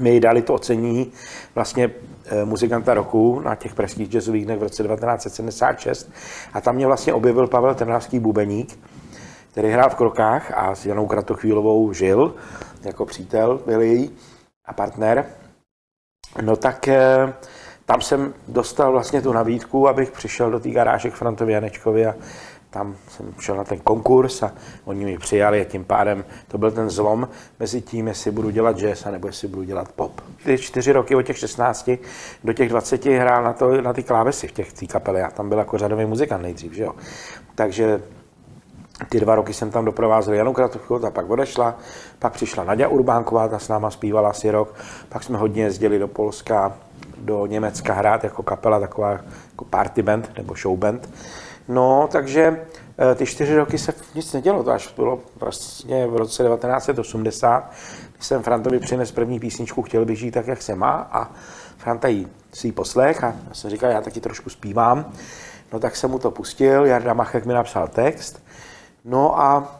mi 0.00 0.20
dali 0.20 0.42
to 0.42 0.54
ocení 0.54 1.12
vlastně 1.54 1.90
eh, 2.26 2.44
muzikanta 2.44 2.94
roku 2.94 3.40
na 3.40 3.54
těch 3.54 3.74
pražských 3.74 4.08
jazzových 4.08 4.44
dnech 4.44 4.58
v 4.58 4.62
roce 4.62 4.82
1976 4.82 6.12
a 6.52 6.60
tam 6.60 6.74
mě 6.74 6.86
vlastně 6.86 7.14
objevil 7.14 7.46
Pavel 7.46 7.74
Trnavský 7.74 8.18
bubeník, 8.18 8.78
který 9.52 9.70
hrál 9.70 9.90
v 9.90 9.94
Krokách 9.94 10.52
a 10.54 10.74
s 10.74 10.86
Janou 10.86 11.06
Kratochvílovou 11.06 11.92
žil 11.92 12.34
jako 12.84 13.06
přítel, 13.06 13.60
byl 13.66 13.80
její 13.80 14.10
a 14.64 14.72
partner. 14.72 15.26
No 16.42 16.56
tak 16.56 16.88
eh, 16.88 17.32
tam 17.86 18.00
jsem 18.00 18.34
dostal 18.48 18.92
vlastně 18.92 19.22
tu 19.22 19.32
nabídku, 19.32 19.88
abych 19.88 20.10
přišel 20.10 20.50
do 20.50 20.60
té 20.60 20.70
garáže 20.70 21.10
k 21.10 21.14
Frantovi 21.14 21.52
Janečkovi 21.52 22.06
a 22.06 22.14
tam 22.70 22.96
jsem 23.08 23.34
šel 23.38 23.56
na 23.56 23.64
ten 23.64 23.78
konkurs 23.78 24.42
a 24.42 24.52
oni 24.84 25.04
mi 25.04 25.18
přijali 25.18 25.60
a 25.60 25.64
tím 25.64 25.84
pádem 25.84 26.24
to 26.48 26.58
byl 26.58 26.70
ten 26.70 26.90
zlom 26.90 27.28
mezi 27.60 27.80
tím, 27.80 28.08
jestli 28.08 28.30
budu 28.30 28.50
dělat 28.50 28.78
jazz 28.78 29.04
nebo 29.04 29.26
jestli 29.26 29.48
budu 29.48 29.62
dělat 29.62 29.92
pop. 29.92 30.20
Ty 30.44 30.58
čtyři 30.58 30.92
roky 30.92 31.16
od 31.16 31.22
těch 31.22 31.38
16 31.38 31.90
do 32.44 32.52
těch 32.52 32.68
20 32.68 33.06
hrál 33.06 33.42
na, 33.42 33.52
to, 33.52 33.82
na 33.82 33.92
ty 33.92 34.02
klávesy 34.02 34.48
v 34.48 34.52
těch 34.52 34.72
kapely. 34.88 35.20
Já 35.20 35.30
tam 35.30 35.48
byl 35.48 35.58
jako 35.58 35.78
řadový 35.78 36.06
muzikant 36.06 36.42
nejdřív, 36.42 36.72
že 36.72 36.82
jo. 36.82 36.94
Takže 37.54 38.02
ty 39.08 39.20
dva 39.20 39.34
roky 39.34 39.54
jsem 39.54 39.70
tam 39.70 39.84
doprovázel 39.84 40.34
Janu 40.34 40.52
Kratochvu, 40.52 41.06
a 41.06 41.10
pak 41.10 41.30
odešla. 41.30 41.74
Pak 42.18 42.32
přišla 42.32 42.64
Nadia 42.64 42.88
Urbánková, 42.88 43.48
ta 43.48 43.58
s 43.58 43.68
náma 43.68 43.90
zpívala 43.90 44.30
asi 44.30 44.50
rok. 44.50 44.74
Pak 45.08 45.22
jsme 45.22 45.38
hodně 45.38 45.62
jezdili 45.62 45.98
do 45.98 46.08
Polska, 46.08 46.76
do 47.18 47.46
Německa 47.46 47.94
hrát 47.94 48.24
jako 48.24 48.42
kapela, 48.42 48.80
taková 48.80 49.10
jako 49.50 49.64
party 49.64 50.02
band 50.02 50.30
nebo 50.36 50.54
show 50.54 50.78
band. 50.78 51.08
No, 51.70 52.08
takže 52.12 52.66
eh, 52.98 53.14
ty 53.14 53.26
čtyři 53.26 53.56
roky 53.56 53.78
se 53.78 53.94
nic 54.14 54.32
nedělo, 54.32 54.62
to 54.62 54.70
až 54.70 54.92
bylo 54.96 55.18
vlastně 55.40 56.06
v 56.06 56.16
roce 56.16 56.42
1980, 56.42 57.72
když 58.14 58.26
jsem 58.26 58.42
Frantovi 58.42 58.78
přines 58.78 59.12
první 59.12 59.40
písničku 59.40 59.82
Chtěl 59.82 60.04
bych 60.04 60.18
žít 60.18 60.30
tak, 60.30 60.46
jak 60.46 60.62
se 60.62 60.74
má 60.74 61.08
a 61.12 61.30
Franta 61.76 62.08
jí 62.08 62.28
si 62.52 62.72
poslech 62.72 63.24
a 63.24 63.34
já 63.48 63.54
jsem 63.54 63.70
říkal, 63.70 63.90
já 63.90 64.00
taky 64.00 64.20
trošku 64.20 64.50
zpívám. 64.50 65.12
No 65.72 65.80
tak 65.80 65.96
jsem 65.96 66.10
mu 66.10 66.18
to 66.18 66.30
pustil, 66.30 66.86
Jarda 66.86 67.14
Machek 67.14 67.46
mi 67.46 67.54
napsal 67.54 67.88
text, 67.88 68.42
No 69.04 69.40
a 69.40 69.76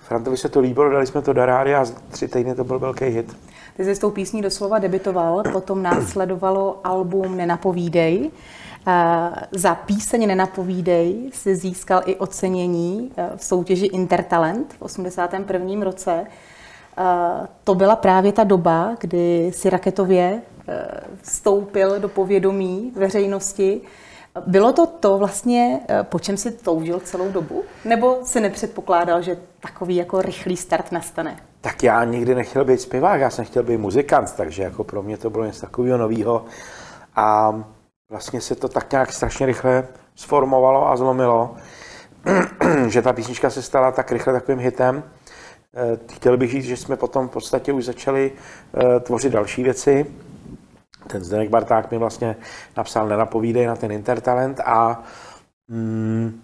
Frantovi 0.00 0.36
se 0.36 0.48
to 0.48 0.60
líbilo, 0.60 0.90
dali 0.90 1.06
jsme 1.06 1.22
to 1.22 1.32
do 1.32 1.46
rádia 1.46 1.82
a 1.82 1.86
tři 2.08 2.28
týdny 2.28 2.54
to 2.54 2.64
byl 2.64 2.78
velký 2.78 3.04
hit. 3.04 3.36
Ty 3.76 3.84
jsi 3.84 3.94
s 3.94 3.98
tou 3.98 4.10
písní 4.10 4.42
doslova 4.42 4.78
debitoval, 4.78 5.42
potom 5.52 5.82
následovalo 5.82 6.80
album 6.84 7.36
Nenapovídej. 7.36 8.30
Eh, 8.86 9.30
za 9.52 9.74
píseň 9.74 10.26
Nenapovídej 10.26 11.30
si 11.32 11.56
získal 11.56 12.02
i 12.06 12.16
ocenění 12.16 13.10
eh, 13.16 13.30
v 13.36 13.44
soutěži 13.44 13.86
Intertalent 13.86 14.74
v 14.78 14.82
81. 14.82 15.84
roce. 15.84 16.24
Eh, 16.98 17.02
to 17.64 17.74
byla 17.74 17.96
právě 17.96 18.32
ta 18.32 18.44
doba, 18.44 18.96
kdy 19.00 19.52
si 19.54 19.70
raketově 19.70 20.42
vstoupil 21.22 22.00
do 22.00 22.08
povědomí 22.08 22.92
veřejnosti. 22.96 23.80
Bylo 24.46 24.72
to 24.72 24.86
to 24.86 25.18
vlastně, 25.18 25.80
po 26.02 26.18
čem 26.18 26.36
si 26.36 26.50
toužil 26.50 27.00
celou 27.00 27.28
dobu? 27.28 27.62
Nebo 27.84 28.18
si 28.24 28.40
nepředpokládal, 28.40 29.22
že 29.22 29.36
takový 29.60 29.96
jako 29.96 30.22
rychlý 30.22 30.56
start 30.56 30.92
nastane? 30.92 31.36
Tak 31.60 31.82
já 31.82 32.04
nikdy 32.04 32.34
nechtěl 32.34 32.64
být 32.64 32.80
zpěvák, 32.80 33.20
já 33.20 33.30
jsem 33.30 33.44
chtěl 33.44 33.62
být 33.62 33.76
muzikant, 33.76 34.32
takže 34.32 34.62
jako 34.62 34.84
pro 34.84 35.02
mě 35.02 35.16
to 35.16 35.30
bylo 35.30 35.44
něco 35.44 35.60
takového 35.60 35.98
nového. 35.98 36.44
A 37.16 37.54
vlastně 38.10 38.40
se 38.40 38.54
to 38.54 38.68
tak 38.68 38.92
nějak 38.92 39.12
strašně 39.12 39.46
rychle 39.46 39.88
sformovalo 40.14 40.88
a 40.88 40.96
zlomilo, 40.96 41.56
že 42.88 43.02
ta 43.02 43.12
písnička 43.12 43.50
se 43.50 43.62
stala 43.62 43.92
tak 43.92 44.12
rychle 44.12 44.32
takovým 44.32 44.58
hitem. 44.58 45.02
Eh, 45.74 46.14
chtěl 46.14 46.36
bych 46.36 46.50
říct, 46.50 46.64
že 46.64 46.76
jsme 46.76 46.96
potom 46.96 47.28
v 47.28 47.30
podstatě 47.30 47.72
už 47.72 47.84
začali 47.84 48.32
eh, 48.74 49.00
tvořit 49.00 49.32
další 49.32 49.62
věci, 49.62 50.06
ten 51.06 51.24
Zdenek 51.24 51.48
Barták 51.48 51.90
mi 51.90 51.98
vlastně 51.98 52.36
napsal 52.76 53.08
Nenapovídej 53.08 53.66
na 53.66 53.76
ten 53.76 53.92
Intertalent 53.92 54.60
a 54.60 55.02
mm, 55.68 56.42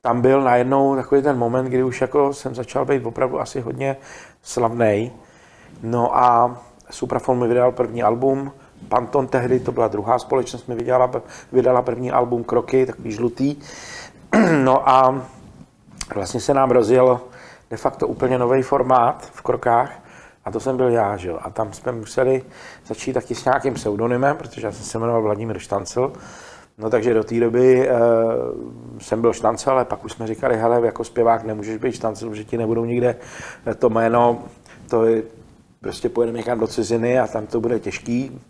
tam 0.00 0.20
byl 0.20 0.42
najednou 0.42 0.96
takový 0.96 1.22
ten 1.22 1.38
moment, 1.38 1.66
kdy 1.66 1.82
už 1.82 2.00
jako 2.00 2.34
jsem 2.34 2.54
začal 2.54 2.84
být 2.84 3.06
opravdu 3.06 3.40
asi 3.40 3.60
hodně 3.60 3.96
slavný. 4.42 5.12
No 5.82 6.16
a 6.16 6.58
Suprafon 6.90 7.38
mi 7.40 7.48
vydal 7.48 7.72
první 7.72 8.02
album, 8.02 8.52
Panton 8.88 9.26
tehdy, 9.26 9.60
to 9.60 9.72
byla 9.72 9.88
druhá 9.88 10.18
společnost, 10.18 10.68
mi 10.68 10.74
vydala, 10.74 11.10
vydala 11.52 11.82
první 11.82 12.12
album 12.12 12.44
Kroky, 12.44 12.86
takový 12.86 13.12
žlutý. 13.12 13.56
No 14.64 14.88
a 14.88 15.22
vlastně 16.14 16.40
se 16.40 16.54
nám 16.54 16.70
rozjel 16.70 17.20
de 17.70 17.76
facto 17.76 18.08
úplně 18.08 18.38
nový 18.38 18.62
formát 18.62 19.30
v 19.32 19.42
Krokách, 19.42 19.92
a 20.44 20.50
to 20.50 20.60
jsem 20.60 20.76
byl 20.76 20.88
já, 20.88 21.16
že 21.16 21.28
jo. 21.28 21.38
A 21.42 21.50
tam 21.50 21.72
jsme 21.72 21.92
museli 21.92 22.42
začít 22.86 23.12
taky 23.12 23.34
s 23.34 23.44
nějakým 23.44 23.74
pseudonymem, 23.74 24.36
protože 24.36 24.66
já 24.66 24.72
jsem 24.72 24.84
se 24.84 24.98
jmenoval 24.98 25.22
Vladimír 25.22 25.58
Štancel. 25.58 26.12
No 26.78 26.90
takže 26.90 27.14
do 27.14 27.24
té 27.24 27.40
doby 27.40 27.88
e, 27.88 27.92
jsem 28.98 29.20
byl 29.20 29.32
Štancel, 29.32 29.72
ale 29.72 29.84
pak 29.84 30.04
už 30.04 30.12
jsme 30.12 30.26
říkali, 30.26 30.56
hele, 30.56 30.80
jako 30.86 31.04
zpěvák 31.04 31.44
nemůžeš 31.44 31.76
být 31.76 31.92
Štancel, 31.92 32.28
protože 32.28 32.44
ti 32.44 32.58
nebudou 32.58 32.84
nikde 32.84 33.16
to 33.78 33.90
jméno 33.90 34.38
to 34.90 35.04
je, 35.04 35.22
prostě 35.84 36.08
pojedeme 36.08 36.38
někam 36.38 36.58
do 36.60 36.66
ciziny 36.66 37.18
a 37.18 37.26
tam 37.26 37.46
to 37.46 37.60
bude 37.60 37.80
těžký. 37.80 38.40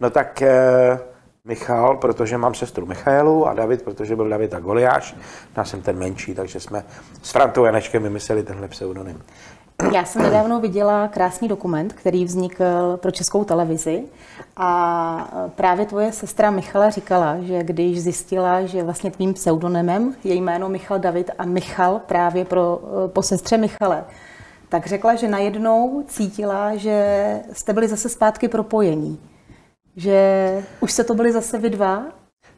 No 0.00 0.10
tak 0.10 0.42
eh, 0.42 0.98
Michal, 1.44 1.96
protože 1.96 2.38
mám 2.38 2.54
sestru 2.54 2.86
Michaelu 2.86 3.46
a 3.46 3.54
David, 3.54 3.82
protože 3.82 4.16
byl 4.16 4.28
David 4.28 4.54
a 4.54 4.60
Goliáš. 4.60 5.16
Já 5.56 5.64
jsem 5.64 5.82
ten 5.82 5.98
menší, 5.98 6.34
takže 6.34 6.60
jsme 6.60 6.84
s 7.22 7.30
Frantou 7.30 7.64
Janečkem 7.64 8.02
vymysleli 8.02 8.42
tenhle 8.42 8.68
pseudonym. 8.68 9.22
Já 9.92 10.04
jsem 10.04 10.22
nedávno 10.22 10.60
viděla 10.60 11.08
krásný 11.08 11.48
dokument, 11.48 11.92
který 11.92 12.24
vznikl 12.24 12.64
pro 12.96 13.10
českou 13.10 13.44
televizi 13.44 14.04
a 14.56 15.50
právě 15.54 15.86
tvoje 15.86 16.12
sestra 16.12 16.50
Michala 16.50 16.90
říkala, 16.90 17.36
že 17.40 17.62
když 17.62 18.02
zjistila, 18.02 18.62
že 18.62 18.82
vlastně 18.82 19.10
tvým 19.10 19.34
pseudonymem 19.34 20.14
je 20.24 20.34
jméno 20.34 20.68
Michal 20.68 20.98
David 20.98 21.30
a 21.38 21.44
Michal 21.44 22.00
právě 22.06 22.44
pro, 22.44 22.80
po 23.06 23.22
sestře 23.22 23.56
Michale, 23.56 24.04
tak 24.70 24.86
řekla, 24.86 25.14
že 25.14 25.28
najednou 25.28 26.04
cítila, 26.08 26.76
že 26.76 27.40
jste 27.52 27.72
byli 27.72 27.88
zase 27.88 28.08
zpátky 28.08 28.48
propojení. 28.48 29.20
Že 29.96 30.62
už 30.80 30.92
se 30.92 31.04
to 31.04 31.14
byli 31.14 31.32
zase 31.32 31.58
vy 31.58 31.70
dva 31.70 32.02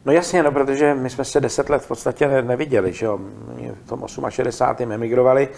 No 0.05 0.13
jasně, 0.13 0.43
no, 0.43 0.53
protože 0.53 0.95
my 0.95 1.11
jsme 1.11 1.25
se 1.25 1.41
deset 1.41 1.71
let 1.71 1.83
v 1.83 1.89
podstatě 1.89 2.43
neviděli, 2.43 2.93
že 2.93 3.07
jo. 3.07 3.19
v 3.85 3.89
tom 3.89 4.05
68. 4.29 4.93
emigrovali 4.93 5.49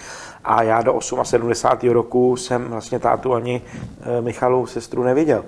a 0.45 0.63
já 0.63 0.83
do 0.83 1.01
78. 1.01 1.91
roku 1.91 2.37
jsem 2.37 2.65
vlastně 2.65 2.99
tátu 2.99 3.35
ani 3.35 3.63
e, 4.03 4.21
Michalu 4.21 4.67
sestru 4.67 5.03
neviděl. 5.03 5.45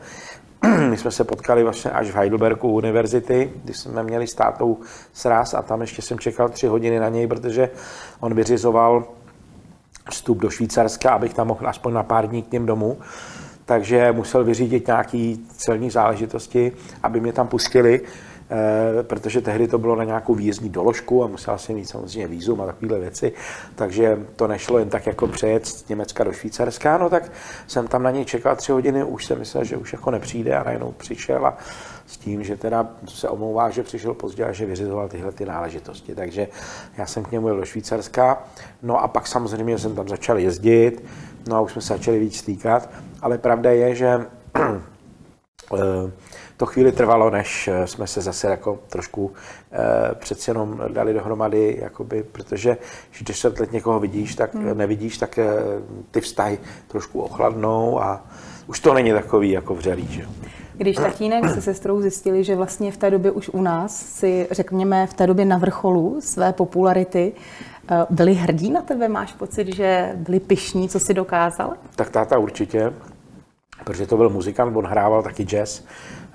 My 0.91 0.97
jsme 0.97 1.11
se 1.11 1.25
potkali 1.25 1.63
vlastně 1.63 1.91
až 1.91 2.11
v 2.11 2.17
Heidelbergu 2.17 2.69
univerzity, 2.69 3.53
když 3.65 3.79
jsme 3.79 4.03
měli 4.03 4.27
s 4.27 4.35
tátou 4.35 4.79
sraz 5.13 5.55
a 5.55 5.63
tam 5.63 5.81
ještě 5.81 6.03
jsem 6.03 6.19
čekal 6.19 6.49
tři 6.49 6.67
hodiny 6.67 7.01
na 7.01 7.09
něj, 7.09 7.27
protože 7.27 7.71
on 8.21 8.35
vyřizoval 8.35 9.05
vstup 10.11 10.39
do 10.39 10.51
Švýcarska, 10.51 11.11
abych 11.11 11.35
tam 11.35 11.47
mohl 11.47 11.69
aspoň 11.69 11.93
na 11.93 12.03
pár 12.03 12.29
dní 12.29 12.43
k 12.43 12.53
něm 12.53 12.67
domů 12.67 12.99
takže 13.67 14.13
musel 14.13 14.45
vyřídit 14.45 14.87
nějaký 14.87 15.47
celní 15.57 15.91
záležitosti, 15.91 16.73
aby 17.03 17.21
mě 17.21 17.33
tam 17.33 17.49
pustili. 17.49 18.01
Eh, 18.51 19.03
protože 19.03 19.41
tehdy 19.41 19.69
to 19.69 19.79
bylo 19.79 19.97
na 19.97 20.05
nějakou 20.05 20.35
výjezdní 20.35 20.69
doložku 20.69 21.25
a 21.25 21.27
musela 21.27 21.59
jsem 21.59 21.75
mít 21.75 21.89
samozřejmě 21.89 22.29
výzum 22.29 22.61
a 22.61 22.67
takovéhle 22.67 22.99
věci, 22.99 23.33
takže 23.75 24.19
to 24.37 24.47
nešlo 24.47 24.79
jen 24.79 24.89
tak 24.89 25.07
jako 25.07 25.27
přejet 25.27 25.67
z 25.67 25.89
Německa 25.89 26.25
do 26.25 26.33
Švýcarska, 26.33 26.99
no 26.99 27.11
tak 27.11 27.33
jsem 27.67 27.89
tam 27.89 28.03
na 28.03 28.11
něj 28.11 28.25
čekal 28.25 28.57
tři 28.57 28.73
hodiny, 28.73 29.05
už 29.05 29.27
jsem 29.27 29.39
myslel, 29.39 29.65
že 29.65 29.77
už 29.77 29.93
jako 29.93 30.11
nepřijde 30.11 30.57
a 30.57 30.63
najednou 30.63 30.93
přišel 30.93 31.47
a 31.47 31.59
s 32.07 32.17
tím, 32.17 32.45
že 32.45 32.57
teda 32.57 32.89
se 33.09 33.29
omlouvá, 33.29 33.71
že 33.71 33.83
přišel 33.83 34.15
pozdě 34.15 34.45
a 34.45 34.53
že 34.53 34.67
vyřizoval 34.67 35.09
tyhle 35.09 35.33
ty 35.33 35.45
náležitosti. 35.45 36.15
Takže 36.15 36.49
já 36.97 37.07
jsem 37.07 37.25
k 37.25 37.31
němu 37.31 37.49
jel 37.49 37.57
do 37.57 37.65
Švýcarska, 37.65 38.43
no 38.83 39.03
a 39.03 39.09
pak 39.09 39.27
samozřejmě 39.27 39.79
jsem 39.79 39.95
tam 39.95 40.09
začal 40.09 40.39
jezdit, 40.39 41.05
no 41.49 41.57
a 41.57 41.61
už 41.61 41.73
jsme 41.73 41.83
se 41.83 41.93
začali 41.93 42.19
víc 42.19 42.37
stýkat, 42.39 42.91
ale 43.23 43.39
pravda 43.39 43.71
je, 43.71 43.95
že 43.95 44.27
eh, 45.75 46.11
to 46.57 46.67
chvíli 46.67 46.93
trvalo, 46.93 47.31
než 47.31 47.69
eh, 47.69 47.87
jsme 47.87 48.07
se 48.07 48.21
zase 48.21 48.51
jako 48.51 48.79
trošku 48.89 49.33
eh, 49.73 50.15
přeci 50.15 50.51
jenom 50.51 50.81
dali 50.89 51.15
dohromady, 51.15 51.77
jakoby, 51.81 52.23
protože 52.23 52.77
když 53.21 53.39
se 53.39 53.49
let 53.49 53.73
někoho 53.73 54.01
vidíš, 54.01 54.35
tak 54.35 54.55
hmm. 54.55 54.79
nevidíš, 54.79 55.19
tak 55.19 55.39
eh, 55.39 55.47
ty 56.11 56.21
vztahy 56.21 56.59
trošku 56.89 57.21
ochladnou 57.21 58.03
a 58.03 58.27
už 58.67 58.81
to 58.81 58.95
není 58.95 59.13
takový 59.13 59.51
jako 59.51 59.75
vřelý. 59.75 60.07
Že? 60.07 60.27
Když 60.77 60.97
tatínek 60.97 61.49
se 61.49 61.61
sestrou 61.61 62.01
zjistili, 62.01 62.45
že 62.45 62.57
vlastně 62.57 62.93
v 62.93 62.97
té 62.97 63.11
době 63.11 63.31
už 63.31 63.49
u 63.49 63.63
nás 63.63 63.97
si, 63.97 64.49
řekněme, 64.51 65.07
v 65.07 65.15
té 65.15 65.27
době 65.27 65.45
na 65.45 65.59
vrcholu 65.59 66.21
své 66.21 66.53
popularity, 66.53 67.33
eh, 67.91 68.07
byli 68.11 68.35
hrdí 68.35 68.71
na 68.71 68.83
tebe? 68.83 69.09
Máš 69.09 69.33
pocit, 69.33 69.75
že 69.75 70.13
byli 70.17 70.41
pišní, 70.41 70.89
co 70.89 71.01
si 71.01 71.15
dokázal? 71.15 71.73
Tak 71.97 72.11
táta 72.11 72.39
určitě, 72.39 72.93
protože 73.85 74.07
to 74.07 74.17
byl 74.17 74.31
muzikant, 74.31 74.77
on 74.77 74.87
hrával 74.87 75.23
taky 75.23 75.45
jazz 75.45 75.83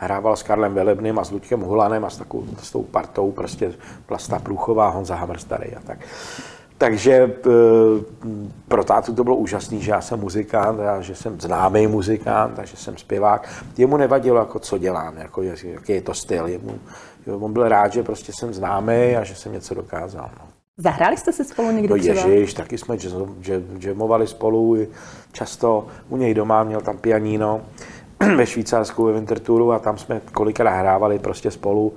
hrával 0.02 0.36
s 0.36 0.44
Karlem 0.44 0.74
Velebným 0.74 1.20
a 1.20 1.24
s 1.24 1.32
Luďkem 1.32 1.62
Hulanem 1.62 2.06
a 2.06 2.10
s, 2.10 2.18
takovou, 2.18 2.46
s 2.62 2.72
tou 2.72 2.84
partou, 2.84 3.32
prostě 3.32 3.74
Plasta 4.06 4.40
Průchová, 4.40 4.90
Honza 4.90 5.16
Hammer 5.16 5.38
starý 5.38 5.76
a 5.76 5.80
tak. 5.80 6.00
Takže 6.82 7.14
e, 7.14 7.30
pro 8.68 8.84
tátu 8.84 9.16
to 9.16 9.24
bylo 9.24 9.36
úžasný, 9.36 9.82
že 9.82 9.92
já 9.92 10.02
jsem 10.02 10.20
muzikant, 10.20 10.80
a 10.80 11.02
že 11.02 11.16
jsem 11.16 11.42
známý 11.42 11.88
muzikant, 11.88 12.60
a 12.60 12.66
že 12.66 12.78
jsem 12.78 12.98
zpěvák. 12.98 13.50
Jemu 13.78 13.98
nevadilo, 13.98 14.40
jako 14.40 14.60
co 14.60 14.78
dělám, 14.78 15.18
jako, 15.18 15.42
jaký 15.42 15.94
je 15.94 16.02
to 16.02 16.14
styl. 16.14 16.48
Jemu, 16.48 16.80
on 17.40 17.54
byl 17.54 17.68
rád, 17.68 17.94
že 17.94 18.04
prostě 18.04 18.34
jsem 18.34 18.54
známý 18.54 19.16
a 19.16 19.24
že 19.24 19.36
jsem 19.36 19.54
něco 19.54 19.74
dokázal. 19.74 20.30
No. 20.40 20.46
Zahráli 20.78 21.18
jste 21.18 21.34
si 21.34 21.46
spolu 21.46 21.72
někdy 21.72 21.88
no, 21.88 21.98
třeba? 21.98 22.30
Ježiš, 22.30 22.54
taky 22.54 22.78
jsme 22.78 22.98
jamovali 23.80 24.28
spolu, 24.28 24.78
často 25.32 25.88
u 26.10 26.18
něj 26.18 26.34
doma, 26.34 26.64
měl 26.64 26.82
tam 26.82 26.98
pianíno 26.98 27.62
ve 28.38 28.46
Švýcarsku 28.46 29.06
ve 29.06 29.14
Wintertouru 29.14 29.72
a 29.72 29.80
tam 29.80 29.98
jsme 29.98 30.22
kolikrát 30.34 30.80
hrávali 30.80 31.20
prostě 31.20 31.52
spolu. 31.52 31.94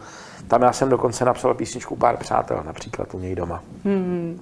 Tam 0.49 0.63
já 0.63 0.73
jsem 0.73 0.89
dokonce 0.89 1.25
napsal 1.25 1.55
písničku 1.55 1.97
Pár 1.97 2.17
přátel, 2.17 2.63
například 2.67 3.15
u 3.15 3.19
něj 3.19 3.35
doma. 3.35 3.63
Hmm. 3.85 4.41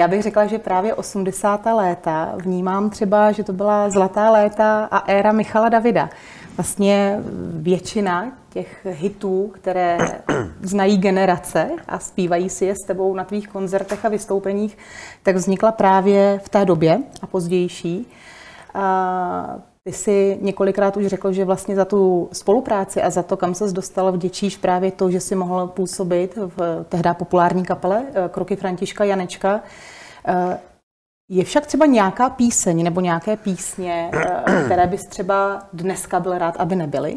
Já 0.00 0.08
bych 0.08 0.22
řekla, 0.22 0.46
že 0.46 0.58
právě 0.58 0.94
80. 0.94 1.66
léta 1.66 2.32
vnímám 2.36 2.90
třeba, 2.90 3.32
že 3.32 3.44
to 3.44 3.52
byla 3.52 3.90
zlatá 3.90 4.30
léta 4.30 4.88
a 4.90 4.98
éra 4.98 5.32
Michala 5.32 5.68
Davida. 5.68 6.10
Vlastně 6.56 7.20
většina 7.52 8.32
těch 8.50 8.86
hitů, 8.90 9.50
které 9.54 9.98
znají 10.62 10.98
generace 10.98 11.70
a 11.88 11.98
zpívají 11.98 12.48
si 12.50 12.64
je 12.64 12.74
s 12.74 12.86
tebou 12.86 13.14
na 13.14 13.24
tvých 13.24 13.48
koncertech 13.48 14.04
a 14.04 14.08
vystoupeních, 14.08 14.78
tak 15.22 15.36
vznikla 15.36 15.72
právě 15.72 16.40
v 16.44 16.48
té 16.48 16.64
době 16.64 17.02
a 17.22 17.26
pozdější. 17.26 18.06
A 18.74 19.58
ty 19.90 19.96
jsi 19.96 20.38
několikrát 20.40 20.96
už 20.96 21.06
řekl, 21.06 21.32
že 21.32 21.44
vlastně 21.44 21.76
za 21.76 21.84
tu 21.84 22.28
spolupráci 22.32 23.02
a 23.02 23.10
za 23.10 23.22
to, 23.22 23.36
kam 23.36 23.54
se 23.54 23.72
dostal, 23.72 24.12
vděčíš 24.12 24.56
právě 24.56 24.90
to, 24.92 25.10
že 25.10 25.20
jsi 25.20 25.34
mohl 25.34 25.66
působit 25.66 26.38
v 26.56 26.84
tehdy 26.88 27.10
populární 27.18 27.64
kapele 27.64 28.02
eh, 28.14 28.28
Kroky 28.28 28.56
Františka 28.56 29.04
Janečka. 29.04 29.60
Eh, 30.26 30.58
je 31.30 31.44
však 31.44 31.66
třeba 31.66 31.86
nějaká 31.86 32.30
píseň 32.30 32.82
nebo 32.82 33.00
nějaké 33.00 33.36
písně, 33.36 34.10
eh, 34.12 34.62
které 34.64 34.86
bys 34.86 35.06
třeba 35.06 35.62
dneska 35.72 36.20
byl 36.20 36.38
rád, 36.38 36.56
aby 36.58 36.76
nebyly? 36.76 37.16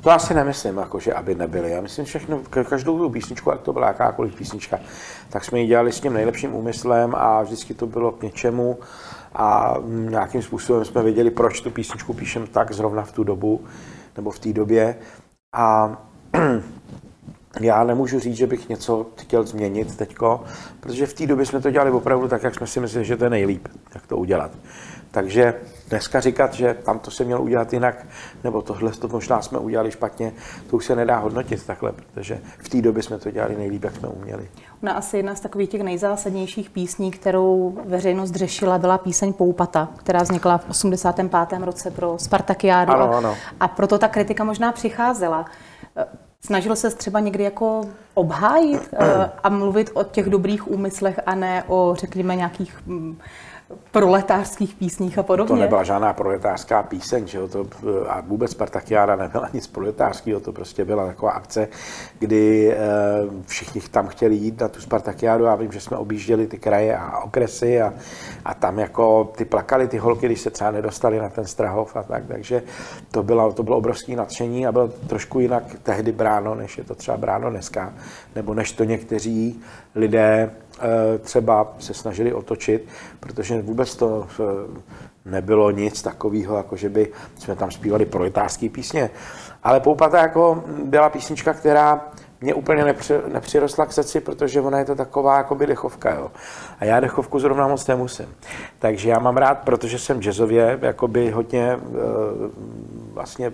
To 0.00 0.10
asi 0.10 0.34
nemyslím, 0.34 0.76
jako, 0.76 1.00
že 1.00 1.14
aby 1.14 1.34
nebyly. 1.34 1.70
Já 1.70 1.80
myslím, 1.80 2.04
všechno, 2.04 2.40
každou 2.68 2.98
tu 2.98 3.10
písničku, 3.10 3.50
jak 3.50 3.60
to 3.60 3.72
byla 3.72 3.86
jakákoliv 3.86 4.34
písnička, 4.34 4.78
tak 5.30 5.44
jsme 5.44 5.60
ji 5.60 5.66
dělali 5.66 5.92
s 5.92 6.00
tím 6.00 6.12
nejlepším 6.12 6.54
úmyslem 6.54 7.14
a 7.14 7.42
vždycky 7.42 7.74
to 7.74 7.86
bylo 7.86 8.12
k 8.12 8.22
něčemu 8.22 8.78
a 9.34 9.76
nějakým 9.86 10.42
způsobem 10.42 10.84
jsme 10.84 11.02
věděli, 11.02 11.30
proč 11.30 11.60
tu 11.60 11.70
písničku 11.70 12.12
píšem 12.12 12.46
tak 12.46 12.72
zrovna 12.72 13.02
v 13.02 13.12
tu 13.12 13.24
dobu 13.24 13.64
nebo 14.16 14.30
v 14.30 14.38
té 14.38 14.52
době. 14.52 14.96
A 15.54 15.96
já 17.60 17.84
nemůžu 17.84 18.18
říct, 18.18 18.36
že 18.36 18.46
bych 18.46 18.68
něco 18.68 19.06
chtěl 19.16 19.44
změnit 19.44 19.96
teďko, 19.96 20.44
protože 20.80 21.06
v 21.06 21.14
té 21.14 21.26
době 21.26 21.46
jsme 21.46 21.60
to 21.60 21.70
dělali 21.70 21.90
opravdu 21.90 22.28
tak, 22.28 22.42
jak 22.42 22.54
jsme 22.54 22.66
si 22.66 22.80
mysleli, 22.80 23.04
že 23.04 23.16
to 23.16 23.24
je 23.24 23.30
nejlíp, 23.30 23.68
jak 23.94 24.06
to 24.06 24.16
udělat. 24.16 24.50
Takže 25.10 25.54
dneska 25.92 26.20
říkat, 26.20 26.54
že 26.54 26.74
tam 26.74 26.98
to 26.98 27.10
se 27.10 27.24
mělo 27.24 27.42
udělat 27.42 27.72
jinak, 27.72 28.06
nebo 28.44 28.62
tohle 28.62 28.92
to 28.92 29.08
možná 29.08 29.42
jsme 29.42 29.58
udělali 29.58 29.90
špatně, 29.90 30.32
to 30.70 30.76
už 30.76 30.84
se 30.86 30.96
nedá 30.96 31.18
hodnotit 31.18 31.66
takhle, 31.66 31.92
protože 31.92 32.40
v 32.58 32.68
té 32.68 32.82
době 32.82 33.02
jsme 33.02 33.18
to 33.18 33.30
dělali 33.30 33.56
nejlíp, 33.56 33.84
jak 33.84 33.96
jsme 33.96 34.08
uměli. 34.08 34.48
Ona 34.82 34.92
asi 34.92 35.16
jedna 35.16 35.34
z 35.34 35.40
takových 35.40 35.68
těch 35.68 35.82
nejzásadnějších 35.82 36.70
písní, 36.70 37.10
kterou 37.10 37.78
veřejnost 37.84 38.34
řešila, 38.34 38.78
byla 38.78 38.98
píseň 38.98 39.32
Poupata, 39.32 39.88
která 39.96 40.22
vznikla 40.22 40.58
v 40.58 40.70
85. 40.70 41.60
roce 41.60 41.90
pro 41.90 42.18
Spartakiádu. 42.18 42.92
Ano, 42.92 43.14
ano. 43.14 43.36
A 43.60 43.68
proto 43.68 43.98
ta 43.98 44.08
kritika 44.08 44.44
možná 44.44 44.72
přicházela. 44.72 45.44
Snažil 46.40 46.76
se 46.76 46.90
třeba 46.90 47.20
někdy 47.20 47.44
jako 47.44 47.80
obhájit 48.14 48.88
eh, 48.92 49.30
a 49.42 49.48
mluvit 49.48 49.90
o 49.94 50.04
těch 50.04 50.30
dobrých 50.30 50.70
úmyslech 50.70 51.20
a 51.26 51.34
ne 51.34 51.64
o, 51.66 51.94
řekněme, 51.98 52.36
nějakých 52.36 52.76
mm, 52.86 53.18
proletářských 53.90 54.74
písních 54.74 55.18
a 55.18 55.22
podobně. 55.22 55.48
To 55.48 55.60
nebyla 55.60 55.84
žádná 55.84 56.12
proletářská 56.12 56.82
píseň, 56.82 57.26
že 57.26 57.38
jo? 57.38 57.48
To, 57.48 57.66
a 58.08 58.20
vůbec 58.20 58.50
Spartakiáda 58.50 59.16
nebyla 59.16 59.48
nic 59.52 59.66
proletářského, 59.66 60.40
to 60.40 60.52
prostě 60.52 60.84
byla 60.84 61.06
taková 61.06 61.32
akce, 61.32 61.68
kdy 62.18 62.72
e, 62.72 62.76
všichni 63.46 63.80
tam 63.80 64.06
chtěli 64.06 64.34
jít 64.34 64.60
na 64.60 64.68
tu 64.68 64.80
Spartakiádu. 64.80 65.44
Já 65.44 65.54
vím, 65.54 65.72
že 65.72 65.80
jsme 65.80 65.96
objížděli 65.96 66.46
ty 66.46 66.58
kraje 66.58 66.96
a 66.96 67.18
okresy 67.18 67.82
a, 67.82 67.94
a 68.44 68.54
tam 68.54 68.78
jako 68.78 69.32
ty 69.36 69.44
plakali 69.44 69.88
ty 69.88 69.98
holky, 69.98 70.26
když 70.26 70.40
se 70.40 70.50
třeba 70.50 70.70
nedostali 70.70 71.18
na 71.18 71.28
ten 71.28 71.46
Strahov 71.46 71.96
a 71.96 72.02
tak, 72.02 72.22
takže 72.28 72.62
to 73.10 73.22
bylo, 73.22 73.52
to 73.52 73.62
bylo 73.62 73.76
obrovské 73.76 74.16
nadšení 74.16 74.66
a 74.66 74.72
bylo 74.72 74.88
trošku 74.88 75.40
jinak 75.40 75.64
tehdy 75.82 76.12
bráno, 76.12 76.54
než 76.54 76.78
je 76.78 76.84
to 76.84 76.94
třeba 76.94 77.16
bráno 77.16 77.50
dneska, 77.50 77.92
nebo 78.36 78.54
než 78.54 78.72
to 78.72 78.84
někteří 78.84 79.60
lidé 79.94 80.50
třeba 81.18 81.74
se 81.78 81.94
snažili 81.94 82.32
otočit, 82.32 82.88
protože 83.20 83.62
vůbec 83.62 83.96
to 83.96 84.26
eh, 84.40 84.44
nebylo 85.30 85.70
nic 85.70 86.02
takového, 86.02 86.56
jako 86.56 86.76
že 86.76 86.88
by 86.88 87.12
jsme 87.38 87.56
tam 87.56 87.70
zpívali 87.70 88.06
proletářské 88.06 88.68
písně. 88.68 89.10
Ale 89.62 89.80
Poupata 89.80 90.18
jako 90.18 90.64
byla 90.84 91.08
písnička, 91.08 91.52
která 91.52 92.00
mě 92.40 92.54
úplně 92.54 92.84
nepři, 92.84 93.14
nepřirostla 93.32 93.86
k 93.86 93.92
srdci, 93.92 94.20
protože 94.20 94.60
ona 94.60 94.78
je 94.78 94.84
to 94.84 94.94
taková 94.94 95.36
jako 95.36 95.54
by 95.54 95.66
dechovka, 95.66 96.14
jo. 96.14 96.30
A 96.80 96.84
já 96.84 97.00
dechovku 97.00 97.38
zrovna 97.38 97.68
moc 97.68 97.86
nemusím. 97.86 98.34
Takže 98.78 99.10
já 99.10 99.18
mám 99.18 99.36
rád, 99.36 99.58
protože 99.58 99.98
jsem 99.98 100.22
jazzově 100.22 100.78
jakoby 100.82 101.30
hodně 101.30 101.78
vlastně 103.12 103.52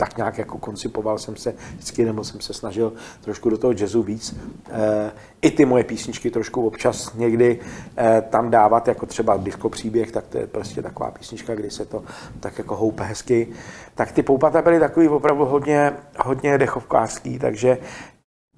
tak 0.00 0.16
nějak 0.16 0.38
jako 0.38 0.58
koncipoval 0.58 1.18
jsem 1.18 1.36
se 1.36 1.54
vždycky, 1.74 2.04
nebo 2.04 2.24
jsem 2.24 2.40
se 2.40 2.54
snažil 2.54 2.92
trošku 3.20 3.50
do 3.50 3.58
toho 3.58 3.72
jazzu 3.72 4.02
víc. 4.02 4.36
E, 4.70 5.12
I 5.42 5.50
ty 5.50 5.64
moje 5.64 5.84
písničky 5.84 6.30
trošku 6.30 6.66
občas 6.66 7.14
někdy 7.14 7.60
e, 7.98 8.22
tam 8.22 8.50
dávat, 8.50 8.88
jako 8.88 9.06
třeba 9.06 9.36
disco 9.36 9.68
příběh, 9.68 10.12
tak 10.12 10.26
to 10.26 10.38
je 10.38 10.46
prostě 10.46 10.82
taková 10.82 11.10
písnička, 11.10 11.54
kdy 11.54 11.70
se 11.70 11.84
to 11.84 12.02
tak 12.40 12.58
jako 12.58 12.76
houpe 12.76 13.04
hezky. 13.04 13.48
Tak 13.94 14.12
ty 14.12 14.22
poupata 14.22 14.62
byly 14.62 14.80
takový 14.80 15.08
opravdu 15.08 15.44
hodně, 15.44 15.92
hodně 16.18 16.58
dechovkářský, 16.58 17.38
takže 17.38 17.78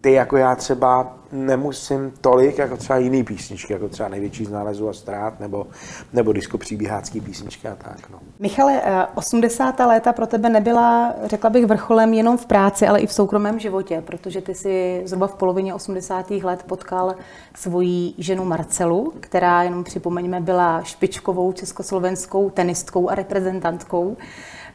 ty 0.03 0.13
jako 0.13 0.37
já 0.37 0.55
třeba 0.55 1.17
nemusím 1.33 2.13
tolik, 2.21 2.59
jako 2.59 2.77
třeba 2.77 2.99
jiný 2.99 3.25
písničky, 3.25 3.73
jako 3.73 3.89
třeba 3.89 4.09
Největší 4.09 4.45
z 4.45 4.51
nálezu 4.51 4.89
a 4.89 4.93
ztrát, 4.93 5.41
nebo, 5.41 5.67
nebo 6.13 6.33
disko 6.33 6.59
příběhácký 6.59 7.21
písničky 7.21 7.69
a 7.69 7.75
tak. 7.75 8.11
No. 8.11 8.19
Michale, 8.39 8.83
80. 9.15 9.81
Eh, 9.81 9.85
léta 9.87 10.13
pro 10.13 10.27
tebe 10.27 10.49
nebyla, 10.49 11.15
řekla 11.25 11.51
bych, 11.51 11.67
vrcholem 11.67 12.15
jenom 12.15 12.39
v 12.39 12.47
práci, 12.47 12.87
ale 12.87 13.01
i 13.01 13.07
v 13.07 13.13
soukromém 13.13 13.59
životě, 13.59 14.03
protože 14.07 14.41
ty 14.41 14.55
si 14.55 15.03
zhruba 15.05 15.27
v 15.27 15.35
polovině 15.35 15.75
80. 15.75 16.31
let 16.31 16.63
potkal 16.63 17.15
svoji 17.55 18.15
ženu 18.19 18.45
Marcelu, 18.45 19.13
která, 19.21 19.63
jenom 19.63 19.85
připomeňme, 19.85 20.41
byla 20.41 20.83
špičkovou 20.83 21.53
československou 21.53 22.51
tenistkou 22.51 23.09
a 23.09 23.15
reprezentantkou. 23.15 24.17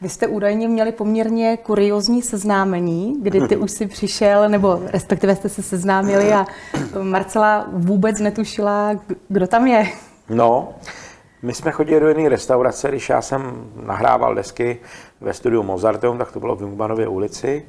Vy 0.02 0.10
jste 0.10 0.28
údajně 0.28 0.68
měli 0.68 0.92
poměrně 0.92 1.58
kuriozní 1.58 2.22
seznámení, 2.22 3.16
kdy 3.22 3.48
ty 3.48 3.58
už 3.58 3.72
si 3.72 3.88
přišel, 3.88 4.50
nebo 4.50 4.80
respektive 4.86 5.36
jste 5.36 5.50
se 5.50 5.64
seznámili 5.64 6.34
a 6.34 6.46
Marcela 7.02 7.68
vůbec 7.72 8.20
netušila, 8.20 8.92
kdo 9.28 9.48
tam 9.48 9.68
je. 9.68 9.88
No, 10.30 10.70
my 11.42 11.54
jsme 11.54 11.72
chodili 11.72 12.00
do 12.00 12.08
jedné 12.08 12.30
restaurace, 12.30 12.90
když 12.90 13.10
já 13.10 13.22
jsem 13.22 13.72
nahrával 13.86 14.36
desky 14.36 14.78
ve 15.22 15.34
studiu 15.34 15.64
Mozarteum, 15.64 16.18
tak 16.18 16.32
to 16.32 16.40
bylo 16.40 16.56
v 16.56 16.62
Jungmanově 16.62 17.08
ulici. 17.08 17.66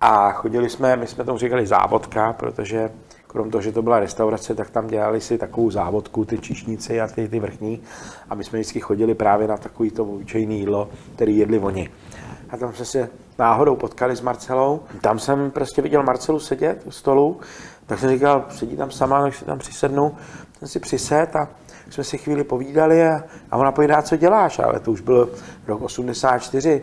A 0.00 0.32
chodili 0.32 0.70
jsme, 0.70 0.96
my 0.96 1.06
jsme 1.06 1.24
tomu 1.24 1.38
říkali 1.38 1.66
závodka, 1.66 2.32
protože 2.32 2.90
krom 3.32 3.50
toho, 3.50 3.62
že 3.62 3.72
to 3.72 3.82
byla 3.82 4.00
restaurace, 4.00 4.54
tak 4.54 4.70
tam 4.70 4.86
dělali 4.86 5.20
si 5.20 5.38
takovou 5.38 5.70
závodku, 5.70 6.24
ty 6.24 6.38
čišníci 6.38 7.00
a 7.00 7.08
ty, 7.08 7.28
ty 7.28 7.40
vrchní. 7.40 7.82
A 8.30 8.34
my 8.34 8.44
jsme 8.44 8.58
vždycky 8.58 8.80
chodili 8.80 9.14
právě 9.14 9.48
na 9.48 9.56
takový 9.56 9.90
to 9.90 10.04
obyčejné 10.04 10.54
jídlo, 10.54 10.88
který 11.14 11.38
jedli 11.38 11.58
oni. 11.58 11.90
A 12.50 12.56
tam 12.56 12.72
jsme 12.72 12.84
se 12.84 13.08
náhodou 13.38 13.76
potkali 13.76 14.16
s 14.16 14.20
Marcelou. 14.20 14.80
Tam 15.00 15.18
jsem 15.18 15.50
prostě 15.50 15.82
viděl 15.82 16.02
Marcelu 16.02 16.40
sedět 16.40 16.82
u 16.84 16.90
stolu, 16.90 17.40
tak 17.86 17.98
jsem 17.98 18.10
říkal, 18.10 18.44
sedí 18.50 18.76
tam 18.76 18.90
sama, 18.90 19.22
tak 19.22 19.34
si 19.34 19.44
tam 19.44 19.58
přisednu. 19.58 20.14
Jsem 20.58 20.68
si 20.68 20.80
přised 20.80 21.36
a 21.36 21.48
jsme 21.90 22.04
si 22.04 22.18
chvíli 22.18 22.44
povídali 22.44 23.08
a, 23.08 23.24
a 23.50 23.56
ona 23.56 23.72
povídá, 23.72 24.02
co 24.02 24.16
děláš, 24.16 24.58
ale 24.58 24.80
to 24.80 24.92
už 24.92 25.00
byl 25.00 25.30
rok 25.66 25.82
84 25.82 26.82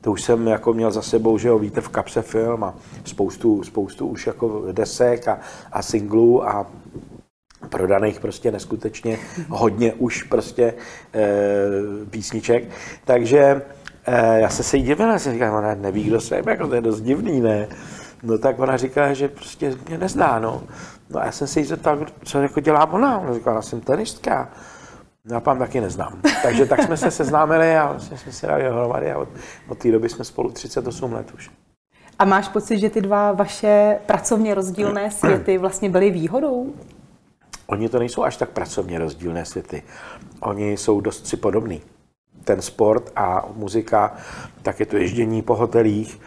to 0.00 0.12
už 0.12 0.22
jsem 0.22 0.48
jako 0.48 0.72
měl 0.72 0.90
za 0.90 1.02
sebou, 1.02 1.38
že 1.38 1.48
jo, 1.48 1.58
víte, 1.58 1.80
v 1.80 1.88
kapse 1.88 2.22
film 2.22 2.64
a 2.64 2.74
spoustu, 3.04 3.62
spoustu 3.62 4.06
už 4.06 4.26
jako 4.26 4.64
desek 4.72 5.28
a, 5.28 5.38
a 5.72 5.82
singlů 5.82 6.48
a 6.48 6.66
prodaných 7.68 8.20
prostě 8.20 8.50
neskutečně 8.50 9.18
hodně 9.48 9.92
už 9.92 10.22
prostě 10.22 10.74
e, 11.14 12.04
písniček. 12.10 12.64
Takže 13.04 13.62
e, 14.06 14.40
já 14.40 14.48
se 14.48 14.62
se 14.62 14.76
jí 14.76 14.82
divila, 14.82 15.18
jsem 15.18 15.32
říkal, 15.32 15.56
ona 15.56 15.74
neví, 15.74 16.04
kdo 16.04 16.20
jsem, 16.20 16.48
jako 16.48 16.68
to 16.68 16.74
je 16.74 16.80
dost 16.80 17.00
divný, 17.00 17.40
ne? 17.40 17.68
No 18.22 18.38
tak 18.38 18.58
ona 18.58 18.76
říká, 18.76 19.12
že 19.12 19.28
prostě 19.28 19.76
mě 19.88 19.98
nezná, 19.98 20.38
no. 20.38 20.62
No 21.10 21.20
a 21.20 21.24
já 21.24 21.32
jsem 21.32 21.46
se 21.46 21.60
jí 21.60 21.66
zeptal, 21.66 22.06
co 22.24 22.42
jako 22.42 22.60
dělá 22.60 22.92
ona. 22.92 23.18
Ona 23.18 23.34
říkala, 23.34 23.56
já 23.56 23.62
jsem 23.62 23.80
tenistka. 23.80 24.48
Já 25.24 25.40
pán 25.40 25.58
taky 25.58 25.80
neznám. 25.80 26.20
Takže 26.42 26.66
tak 26.66 26.82
jsme 26.82 26.96
se 26.96 27.10
seznámili 27.10 27.76
a 27.76 27.92
vlastně 27.92 28.18
jsme 28.18 28.32
se 28.32 28.46
dali 28.46 28.62
dohromady 28.62 29.12
a 29.12 29.18
od, 29.18 29.28
od 29.68 29.78
té 29.78 29.92
doby 29.92 30.08
jsme 30.08 30.24
spolu 30.24 30.50
38 30.50 31.12
let 31.12 31.32
už. 31.34 31.50
A 32.18 32.24
máš 32.24 32.48
pocit, 32.48 32.78
že 32.78 32.90
ty 32.90 33.00
dva 33.00 33.32
vaše 33.32 33.98
pracovně 34.06 34.54
rozdílné 34.54 35.10
světy 35.10 35.58
vlastně 35.58 35.90
byly 35.90 36.10
výhodou? 36.10 36.74
Oni 37.66 37.88
to 37.88 37.98
nejsou 37.98 38.22
až 38.22 38.36
tak 38.36 38.50
pracovně 38.50 38.98
rozdílné 38.98 39.44
světy. 39.44 39.82
Oni 40.40 40.72
jsou 40.72 41.00
dost 41.00 41.26
si 41.26 41.36
podobný. 41.36 41.82
Ten 42.44 42.62
sport 42.62 43.12
a 43.16 43.48
muzika, 43.54 44.16
tak 44.62 44.80
je 44.80 44.86
to 44.86 44.96
ježdění 44.96 45.42
po 45.42 45.54
hotelích, 45.54 46.20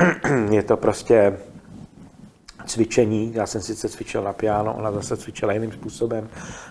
je 0.50 0.62
to 0.62 0.76
prostě 0.76 1.38
cvičení. 2.66 3.32
Já 3.34 3.46
jsem 3.46 3.60
sice 3.60 3.88
cvičil 3.88 4.22
na 4.22 4.32
piano, 4.32 4.74
ona 4.74 4.92
zase 4.92 5.16
cvičila 5.16 5.52
jiným 5.52 5.72
způsobem, 5.72 6.28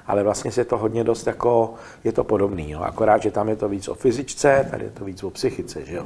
ale 0.08 0.24
vlastně 0.24 0.52
se 0.52 0.66
to 0.66 0.78
hodně 0.78 1.04
dost 1.04 1.28
jako, 1.28 1.74
je 2.04 2.12
to 2.12 2.24
podobný. 2.24 2.72
Jo. 2.72 2.82
Akorát, 2.82 3.22
že 3.22 3.32
tam 3.32 3.50
je 3.50 3.56
to 3.56 3.70
víc 3.70 3.88
o 3.88 3.94
fyzičce, 3.94 4.68
tady 4.72 4.84
je 4.84 4.92
to 4.92 5.06
víc 5.06 5.24
o 5.24 5.30
psychice. 5.30 5.86
Že 5.86 5.96
jo. 5.96 6.06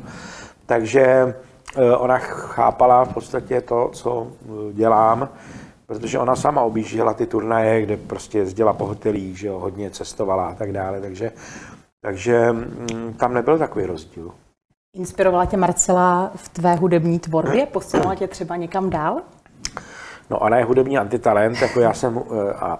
Takže 0.65 1.35
eh, 1.75 1.95
ona 1.97 2.17
chápala 2.17 3.05
v 3.05 3.13
podstatě 3.13 3.61
to, 3.61 3.89
co 3.93 4.27
eh, 4.29 4.73
dělám, 4.73 5.29
protože 5.85 6.19
ona 6.19 6.35
sama 6.35 6.61
objížděla 6.61 7.13
ty 7.13 7.25
turnaje, 7.25 7.81
kde 7.81 7.97
prostě 7.97 8.37
jezdila 8.37 8.73
po 8.73 8.85
hotelích, 8.85 9.39
že 9.39 9.47
jo, 9.47 9.59
hodně 9.59 9.89
cestovala 9.89 10.47
a 10.47 10.55
tak 10.55 10.71
dále, 10.71 11.01
takže, 11.01 11.31
takže 12.01 12.51
mm, 12.51 13.13
tam 13.17 13.33
nebyl 13.33 13.57
takový 13.57 13.85
rozdíl. 13.85 14.31
Inspirovala 14.95 15.45
tě 15.45 15.57
Marcela 15.57 16.31
v 16.35 16.49
tvé 16.49 16.75
hudební 16.75 17.19
tvorbě? 17.19 17.65
Posunula 17.65 18.15
tě 18.15 18.27
třeba 18.27 18.55
někam 18.55 18.89
dál? 18.89 19.21
No 20.29 20.39
ona 20.39 20.57
je 20.57 20.63
hudební 20.63 20.97
antitalent, 20.97 21.61
jako 21.61 21.79
já 21.79 21.93
jsem 21.93 22.17
uh, 22.17 22.23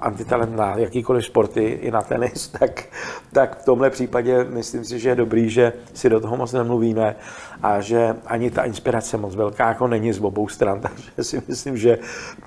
antitalent 0.01 0.55
na 0.55 0.75
jakýkoliv 0.77 1.25
sporty, 1.25 1.63
i 1.63 1.91
na 1.91 2.01
tenis, 2.01 2.47
tak, 2.59 2.83
tak 3.31 3.61
v 3.61 3.65
tomhle 3.65 3.89
případě 3.89 4.43
myslím 4.43 4.85
si, 4.85 4.99
že 4.99 5.09
je 5.09 5.15
dobrý, 5.15 5.49
že 5.49 5.73
si 5.93 6.09
do 6.09 6.19
toho 6.19 6.37
moc 6.37 6.53
nemluvíme 6.53 7.15
a 7.63 7.81
že 7.81 8.15
ani 8.25 8.51
ta 8.51 8.63
inspirace 8.63 9.17
moc 9.17 9.35
velká 9.35 9.67
jako 9.67 9.87
není 9.87 10.13
z 10.13 10.19
obou 10.19 10.47
stran, 10.47 10.81
takže 11.15 11.23
si 11.23 11.43
myslím, 11.47 11.77
že 11.77 11.97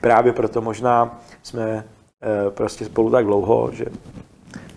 právě 0.01 0.33
proto 0.33 0.61
možná 0.61 1.19
jsme 1.43 1.75
uh, 1.75 2.51
prostě 2.51 2.85
spolu 2.85 3.11
tak 3.11 3.25
dlouho, 3.25 3.71
že 3.73 3.85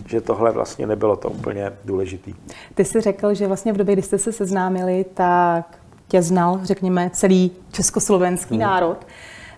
že 0.09 0.21
tohle 0.21 0.51
vlastně 0.51 0.87
nebylo 0.87 1.15
to 1.15 1.29
úplně 1.29 1.71
důležitý. 1.85 2.33
Ty 2.75 2.85
jsi 2.85 3.01
řekl, 3.01 3.33
že 3.33 3.47
vlastně 3.47 3.73
v 3.73 3.77
době, 3.77 3.95
kdy 3.95 4.01
jste 4.01 4.17
se 4.17 4.31
seznámili, 4.31 5.05
tak 5.13 5.79
tě 6.07 6.21
znal, 6.21 6.59
řekněme, 6.63 7.09
celý 7.13 7.51
československý 7.71 8.55
hmm. 8.55 8.63
národ. 8.63 8.97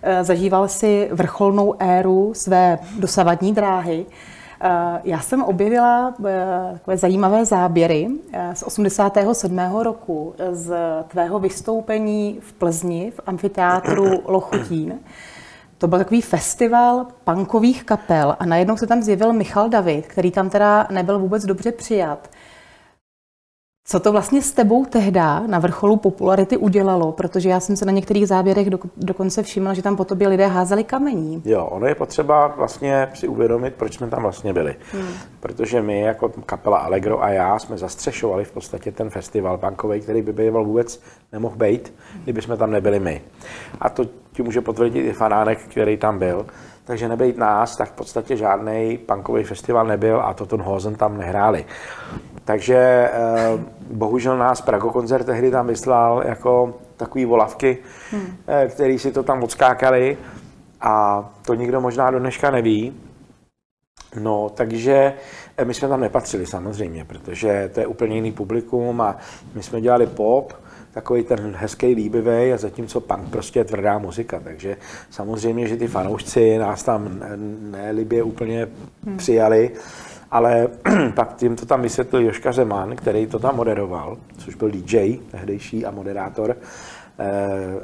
Eh, 0.04 0.24
zažíval 0.24 0.68
si 0.68 1.10
vrcholnou 1.12 1.76
éru 1.80 2.34
své 2.34 2.80
dosavadní 3.00 3.54
dráhy. 3.54 4.06
Eh, 4.62 5.02
já 5.04 5.20
jsem 5.20 5.44
objevila 5.44 6.14
eh, 6.26 6.70
takové 6.74 6.98
zajímavé 6.98 7.46
záběry 7.46 8.08
z 8.54 8.64
87. 8.64 9.84
roku 9.84 10.34
z 10.52 10.76
tvého 11.08 11.40
vystoupení 11.40 12.40
v 12.42 12.54
Plzni 12.54 13.12
v 13.16 13.20
amfiteátru 13.26 14.22
Lochotín. 14.26 15.00
To 15.78 15.88
byl 15.88 15.98
takový 15.98 16.22
festival 16.22 17.08
punkových 17.24 17.84
kapel 17.84 18.36
a 18.40 18.46
najednou 18.46 18.78
se 18.78 18.88
tam 18.88 19.02
zjevil 19.02 19.34
Michal 19.34 19.70
David, 19.70 20.08
který 20.08 20.32
tam 20.32 20.50
teda 20.50 20.88
nebyl 20.92 21.20
vůbec 21.20 21.46
dobře 21.46 21.72
přijat. 21.72 22.30
Co 23.92 24.00
to 24.00 24.12
vlastně 24.12 24.42
s 24.42 24.52
tebou 24.52 24.86
tehda 24.86 25.44
na 25.48 25.60
vrcholu 25.60 25.98
popularity 25.98 26.58
udělalo? 26.58 27.12
Protože 27.12 27.50
já 27.50 27.60
jsem 27.60 27.76
se 27.76 27.86
na 27.86 27.92
některých 27.92 28.28
záběrech 28.28 28.70
do, 28.70 28.80
dokonce 28.98 29.44
všimla, 29.44 29.74
že 29.74 29.82
tam 29.82 29.98
po 29.98 30.06
tobě 30.06 30.28
lidé 30.28 30.48
házeli 30.48 30.84
kamení. 30.84 31.42
Jo, 31.46 31.66
ono 31.66 31.88
je 31.88 31.96
potřeba 31.96 32.48
vlastně 32.48 33.08
si 33.14 33.28
uvědomit, 33.28 33.74
proč 33.76 33.94
jsme 33.94 34.08
tam 34.08 34.22
vlastně 34.22 34.54
byli. 34.54 34.76
Hmm. 34.94 35.08
Protože 35.40 35.82
my 35.82 36.02
jako 36.02 36.32
kapela 36.46 36.78
Allegro 36.78 37.24
a 37.24 37.30
já 37.30 37.60
jsme 37.60 37.78
zastřešovali 37.78 38.46
v 38.46 38.52
podstatě 38.52 38.92
ten 38.92 39.10
festival 39.10 39.58
bankový, 39.58 40.02
který 40.02 40.22
by 40.22 40.34
býval 40.34 40.66
vůbec 40.66 41.02
nemohl 41.32 41.56
být, 41.56 41.94
kdyby 42.24 42.42
jsme 42.42 42.58
tam 42.58 42.72
nebyli 42.72 43.00
my. 43.00 43.22
A 43.80 43.90
to 43.90 44.06
ti 44.34 44.44
může 44.44 44.62
potvrdit 44.62 45.00
i 45.00 45.14
fanánek, 45.14 45.60
který 45.68 45.98
tam 45.98 46.20
byl. 46.20 46.46
Takže 46.84 47.10
nebejt 47.10 47.38
nás, 47.38 47.78
tak 47.78 47.90
v 47.90 47.96
podstatě 47.96 48.38
žádný 48.38 48.98
punkový 48.98 49.44
festival 49.44 49.88
nebyl 49.88 50.22
a 50.22 50.34
Toton 50.34 50.62
Hosen 50.62 50.96
tam 50.96 51.18
nehráli. 51.18 51.66
Takže 52.46 52.76
eh, 52.76 53.10
bohužel 53.92 54.38
nás 54.38 54.62
Prago 54.62 54.90
koncert 54.90 55.24
tehdy 55.24 55.52
tam 55.52 55.68
vyslal 55.68 56.24
jako 56.26 56.74
takový 56.98 57.26
volavky, 57.26 57.78
hmm. 58.12 58.38
Eh, 58.48 58.68
který 58.68 59.00
si 59.00 59.12
to 59.12 59.24
tam 59.24 59.44
odskákali 59.44 60.18
a 60.82 61.26
to 61.46 61.54
nikdo 61.54 61.82
možná 61.82 62.12
do 62.12 62.20
dneška 62.20 62.52
neví. 62.52 62.94
No, 64.20 64.50
takže 64.50 65.14
eh, 65.58 65.66
my 65.66 65.74
jsme 65.74 65.88
tam 65.88 66.02
nepatřili 66.02 66.46
samozřejmě, 66.46 67.06
protože 67.06 67.70
to 67.74 67.80
je 67.80 67.88
úplně 67.88 68.16
jiný 68.16 68.32
publikum 68.32 69.02
a 69.02 69.18
my 69.54 69.64
jsme 69.64 69.82
dělali 69.82 70.08
pop, 70.08 70.54
takový 70.94 71.24
ten 71.24 71.56
hezký 71.58 71.88
líbivý 71.88 72.54
a 72.54 72.58
zatímco 72.58 73.02
punk 73.02 73.30
prostě 73.30 73.60
je 73.60 73.64
tvrdá 73.64 73.98
muzika, 73.98 74.40
takže 74.44 74.78
samozřejmě, 75.10 75.68
že 75.68 75.78
ty 75.78 75.88
fanoušci 75.88 76.58
nás 76.58 76.84
tam 76.84 77.22
nelibě 77.72 78.24
úplně 78.24 78.68
hmm. 79.06 79.18
přijali, 79.18 79.72
ale 80.32 80.68
pak 81.16 81.36
tím 81.36 81.56
to 81.56 81.66
tam 81.66 81.82
vysvětlil 81.82 82.22
Joška 82.22 82.52
Zeman, 82.52 82.96
který 82.96 83.28
to 83.28 83.40
tam 83.40 83.56
moderoval, 83.56 84.18
což 84.38 84.56
byl 84.56 84.70
DJ 84.72 85.18
tehdejší 85.32 85.86
a 85.86 85.92
moderátor, 85.92 86.56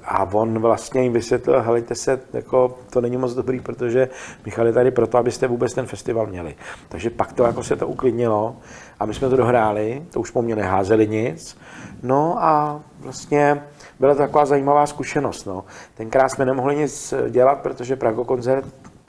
A 0.04 0.24
on 0.34 0.60
vlastně 0.60 1.04
jim 1.04 1.14
vysvětlil, 1.14 1.62
helejte 1.62 1.96
se, 1.96 2.20
jako, 2.34 2.78
to 2.90 3.02
není 3.02 3.18
moc 3.18 3.34
dobrý, 3.34 3.60
protože 3.60 4.10
Michal 4.46 4.68
je 4.68 4.74
tady 4.74 4.92
proto, 4.92 5.18
abyste 5.18 5.48
vůbec 5.48 5.74
ten 5.74 5.86
festival 5.86 6.28
měli. 6.28 6.56
Takže 6.90 7.10
pak 7.10 7.34
to 7.34 7.44
jako 7.44 7.64
se 7.64 7.76
to 7.76 7.88
uklidnilo 7.88 8.56
a 9.00 9.06
my 9.06 9.14
jsme 9.14 9.30
to 9.30 9.38
dohráli, 9.38 10.04
to 10.12 10.20
už 10.20 10.32
po 10.32 10.42
mně 10.42 10.56
neházeli 10.56 11.08
nic. 11.08 11.58
No 12.04 12.44
a 12.44 12.82
vlastně 13.00 13.64
byla 14.00 14.14
to 14.14 14.20
taková 14.20 14.46
zajímavá 14.46 14.86
zkušenost. 14.86 15.46
No. 15.46 15.66
Tenkrát 15.96 16.30
jsme 16.30 16.46
nemohli 16.46 16.76
nic 16.76 17.14
dělat, 17.30 17.62
protože 17.62 17.96
Prago 17.96 18.26
koncert, 18.26 18.66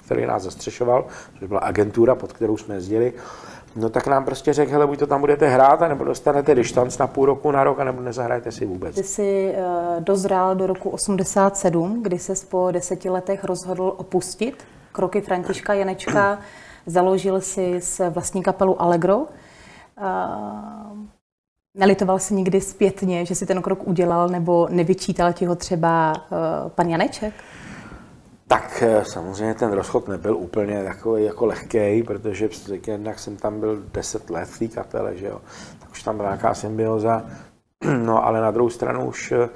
který 0.09 0.27
nás 0.27 0.42
zastřešoval, 0.42 1.07
což 1.38 1.49
byla 1.49 1.61
agentura, 1.61 2.14
pod 2.14 2.33
kterou 2.33 2.57
jsme 2.57 2.75
jezdili, 2.75 3.12
No 3.77 3.88
tak 3.88 4.07
nám 4.07 4.25
prostě 4.25 4.53
řekl, 4.53 4.73
hele, 4.73 4.87
buď 4.87 4.99
to 4.99 5.07
tam 5.07 5.21
budete 5.21 5.49
hrát, 5.49 5.81
nebo 5.81 6.05
dostanete 6.05 6.55
distanc 6.55 6.99
na 6.99 7.07
půl 7.07 7.27
roku, 7.27 7.51
na 7.51 7.64
rok, 7.64 7.79
nebo 7.79 8.03
nezahrajete 8.03 8.53
si 8.53 8.66
vůbec. 8.66 8.94
Ty 8.94 9.03
jsi 9.03 9.55
uh, 9.57 10.03
dozrál 10.03 10.55
do 10.55 10.66
roku 10.66 10.90
87, 10.90 12.03
kdy 12.03 12.18
se 12.18 12.35
po 12.49 12.71
deseti 12.71 13.11
letech 13.11 13.44
rozhodl 13.44 13.94
opustit 13.97 14.64
kroky 14.92 15.21
Františka 15.21 15.75
Janečka, 15.75 16.38
založil 16.87 17.40
si 17.40 17.77
s 17.81 18.11
vlastní 18.11 18.42
kapelu 18.42 18.83
Allegro. 18.83 19.18
Uh, 19.18 19.27
nelitoval 21.75 22.18
jsi 22.18 22.35
nikdy 22.35 22.61
zpětně, 22.61 23.27
že 23.27 23.35
si 23.35 23.47
ten 23.47 23.62
krok 23.62 23.87
udělal, 23.87 24.29
nebo 24.29 24.68
nevyčítal 24.71 25.33
ti 25.33 25.47
ho 25.47 25.55
třeba 25.55 26.12
uh, 26.12 26.71
pan 26.71 26.88
Janeček? 26.88 27.35
Tak 28.49 28.83
eh, 28.83 29.05
samozřejmě 29.05 29.55
ten 29.55 29.73
rozchod 29.73 30.09
nebyl 30.09 30.37
úplně 30.37 30.85
takový 30.85 31.25
jako 31.25 31.47
lehký, 31.47 32.03
protože 32.03 32.49
jednak 32.87 33.19
jsem 33.19 33.37
tam 33.37 33.61
byl 33.61 33.83
10 33.93 34.31
let 34.31 34.49
v 34.49 34.59
té 34.59 34.69
kapele, 34.69 35.17
že 35.17 35.27
jo. 35.27 35.41
Tak 35.79 35.91
už 35.91 36.03
tam 36.03 36.17
byla 36.17 36.29
nějaká 36.29 36.55
symbioza. 36.55 37.27
No 37.99 38.27
ale 38.27 38.41
na 38.41 38.51
druhou 38.51 38.71
stranu 38.71 39.07
už 39.07 39.33
eh, 39.33 39.49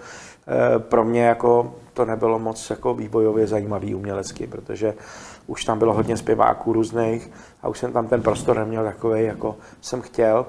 pro 0.79 1.05
mě 1.05 1.25
jako 1.25 1.75
to 1.93 2.05
nebylo 2.05 2.39
moc 2.39 2.71
jako 2.71 2.95
vývojově 2.95 3.47
zajímavý 3.47 3.95
umělecky, 3.95 4.47
protože 4.47 4.95
už 5.47 5.65
tam 5.65 5.79
bylo 5.79 5.95
hodně 5.95 6.17
zpěváků 6.17 6.73
různých 6.73 7.31
a 7.63 7.69
už 7.69 7.79
jsem 7.79 7.93
tam 7.93 8.09
ten 8.09 8.23
prostor 8.23 8.57
neměl 8.57 8.85
takový, 8.85 9.25
jako 9.25 9.57
jsem 9.81 10.03
chtěl. 10.03 10.47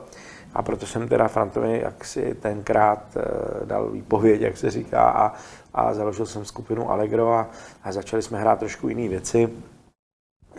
A 0.54 0.62
proto 0.62 0.86
jsem 0.86 1.08
teda 1.08 1.28
Frantovi 1.28 1.82
jaksi 1.84 2.36
tenkrát 2.42 3.04
eh, 3.18 3.66
dal 3.66 3.90
výpověď, 3.90 4.42
jak 4.42 4.58
se 4.58 4.72
říká, 4.72 5.10
a, 5.10 5.34
a 5.74 5.94
založil 5.94 6.26
jsem 6.26 6.46
skupinu 6.46 6.92
Allegro 6.92 7.34
a, 7.34 7.48
a 7.84 7.92
začali 7.92 8.22
jsme 8.22 8.40
hrát 8.40 8.60
trošku 8.60 8.90
jiné 8.90 9.10
věci. 9.10 9.50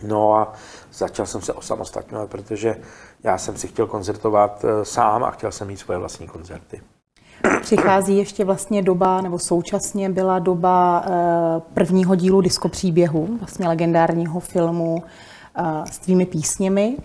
No 0.03 0.35
a 0.35 0.53
začal 0.93 1.27
jsem 1.27 1.43
se 1.43 1.53
osamostatňovat, 1.53 2.31
protože 2.31 2.77
já 3.23 3.39
jsem 3.39 3.57
si 3.57 3.69
chtěl 3.69 3.87
koncertovat 3.87 4.65
eh, 4.65 4.85
sám 4.85 5.25
a 5.25 5.31
chtěl 5.31 5.53
jsem 5.53 5.69
mít 5.69 5.77
svoje 5.77 5.99
vlastní 5.99 6.27
koncerty. 6.27 6.81
Přichází 7.61 8.19
ještě 8.19 8.45
vlastně 8.45 8.83
doba, 8.83 9.21
nebo 9.21 9.39
současně 9.39 10.11
byla 10.11 10.39
doba 10.39 11.05
eh, 11.07 11.61
prvního 11.75 12.15
dílu 12.15 12.41
Disko 12.41 12.69
příběhu, 12.69 13.39
vlastně 13.39 13.69
legendárního 13.69 14.41
filmu 14.41 15.03
s 15.91 15.99
tvými 15.99 16.27
písněmi. 16.27 16.97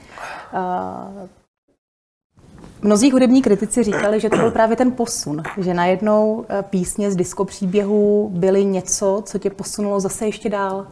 Mnozí 2.82 3.12
hudební 3.12 3.42
kritici 3.42 3.84
říkali, 3.84 4.20
že 4.20 4.30
to 4.30 4.38
byl 4.38 4.52
právě 4.52 4.76
ten 4.76 4.92
posun, 4.92 5.44
že 5.58 5.74
najednou 5.74 6.46
eh, 6.50 6.64
písně 6.70 7.12
z 7.12 7.16
disko 7.16 7.46
příběhu 7.46 8.30
byly 8.34 8.66
něco, 8.66 9.24
co 9.26 9.40
tě 9.40 9.50
posunulo 9.50 10.00
zase 10.00 10.26
ještě 10.26 10.50
dál. 10.50 10.88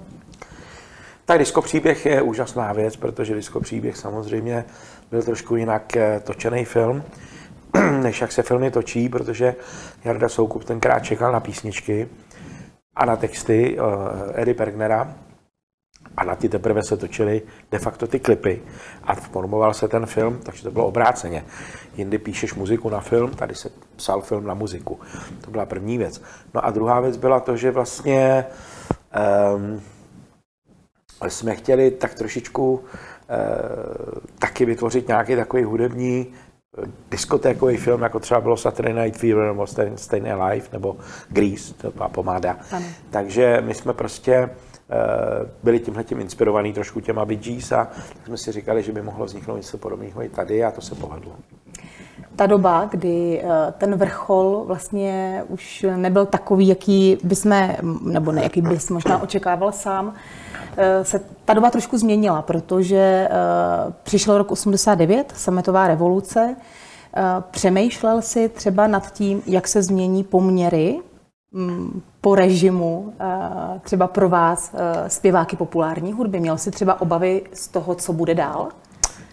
Tak 1.25 1.39
disko 1.39 1.61
příběh 1.61 2.05
je 2.05 2.21
úžasná 2.21 2.73
věc, 2.73 2.95
protože 2.95 3.35
disko 3.35 3.59
příběh 3.59 3.97
samozřejmě 3.97 4.65
byl 5.11 5.23
trošku 5.23 5.55
jinak 5.55 5.95
eh, 5.97 6.21
točený 6.23 6.65
film, 6.65 7.03
než 8.01 8.21
jak 8.21 8.31
se 8.31 8.43
filmy 8.43 8.71
točí, 8.71 9.09
protože 9.09 9.55
Jarda 10.05 10.29
Soukup 10.29 10.63
tenkrát 10.63 10.99
čekal 10.99 11.31
na 11.31 11.39
písničky 11.39 12.07
a 12.95 13.05
na 13.05 13.15
texty 13.15 13.79
uh, 13.79 13.85
Eddie 14.33 14.55
Pergnera, 14.55 15.13
a 16.17 16.23
na 16.23 16.35
ty 16.35 16.49
teprve 16.49 16.83
se 16.83 16.97
točily 16.97 17.41
de 17.71 17.79
facto 17.79 18.07
ty 18.07 18.19
klipy 18.19 18.61
a 19.03 19.15
formoval 19.15 19.73
se 19.73 19.87
ten 19.87 20.05
film, 20.05 20.39
takže 20.43 20.63
to 20.63 20.71
bylo 20.71 20.87
obráceně. 20.87 21.45
Jindy 21.97 22.17
píšeš 22.17 22.53
muziku 22.53 22.89
na 22.89 22.99
film, 22.99 23.31
tady 23.31 23.55
se 23.55 23.69
psal 23.95 24.21
film 24.21 24.45
na 24.45 24.53
muziku. 24.53 24.99
To 25.41 25.51
byla 25.51 25.65
první 25.65 25.97
věc. 25.97 26.21
No 26.53 26.65
a 26.65 26.71
druhá 26.71 26.99
věc 26.99 27.17
byla 27.17 27.39
to, 27.39 27.57
že 27.57 27.71
vlastně 27.71 28.45
um, 29.55 29.81
jsme 31.27 31.55
chtěli 31.55 31.91
tak 31.91 32.13
trošičku 32.13 32.73
uh, 32.73 32.81
taky 34.39 34.65
vytvořit 34.65 35.07
nějaký 35.07 35.35
takový 35.35 35.63
hudební 35.63 36.27
eh, 36.27 36.87
diskotékový 37.11 37.77
film, 37.77 38.01
jako 38.01 38.19
třeba 38.19 38.41
bylo 38.41 38.57
Saturday 38.57 38.93
Night 38.93 39.19
Fever 39.19 39.47
nebo 39.47 39.67
Stay 39.95 40.31
Alive 40.31 40.67
nebo 40.71 40.97
Grease, 41.29 41.73
to 41.73 41.91
byla 41.91 42.09
pomáda. 42.09 42.57
Ano. 42.71 42.85
Takže 43.09 43.61
my 43.65 43.73
jsme 43.73 43.93
prostě 43.93 44.49
byli 45.63 45.79
tímhle 45.79 46.03
tím 46.03 46.19
inspirovaný 46.19 46.73
trošku 46.73 46.99
těma 46.99 47.25
Gees 47.25 47.71
a 47.71 47.85
tak 47.85 48.25
jsme 48.25 48.37
si 48.37 48.51
říkali, 48.51 48.83
že 48.83 48.91
by 48.91 49.01
mohlo 49.01 49.25
vzniknout 49.25 49.57
něco 49.57 49.77
podobného 49.77 50.23
i 50.23 50.29
tady 50.29 50.63
a 50.63 50.71
to 50.71 50.81
se 50.81 50.95
povedlo. 50.95 51.31
Ta 52.35 52.45
doba, 52.45 52.87
kdy 52.91 53.41
eh, 53.43 53.73
ten 53.77 53.95
vrchol 53.95 54.63
vlastně 54.67 55.43
už 55.47 55.85
nebyl 55.95 56.25
takový, 56.25 56.67
jaký 56.67 57.17
bysme, 57.23 57.77
nebo 58.01 58.31
ne, 58.31 58.43
jaký 58.43 58.61
bys 58.61 58.89
možná 58.89 59.21
očekával 59.21 59.71
sám, 59.71 60.13
eh, 60.77 61.05
se 61.05 61.21
ta 61.45 61.53
doba 61.53 61.69
trošku 61.69 61.97
změnila, 61.97 62.41
protože 62.41 63.29
přišel 64.03 64.37
rok 64.37 64.51
89, 64.51 65.33
sametová 65.35 65.87
revoluce, 65.87 66.55
přemýšlel 67.51 68.21
si 68.21 68.49
třeba 68.49 68.87
nad 68.87 69.13
tím, 69.13 69.41
jak 69.45 69.67
se 69.67 69.83
změní 69.83 70.23
poměry 70.23 70.99
po 72.21 72.35
režimu, 72.35 73.13
eh, 73.19 73.79
třeba 73.79 74.07
pro 74.07 74.29
vás, 74.29 74.73
eh, 74.73 75.09
zpěváky 75.09 75.55
populární 75.55 76.13
hudby? 76.13 76.39
Měl 76.39 76.57
jsi 76.57 76.71
třeba 76.71 77.01
obavy 77.01 77.41
z 77.53 77.67
toho, 77.67 77.95
co 77.95 78.13
bude 78.13 78.35
dál? 78.35 78.67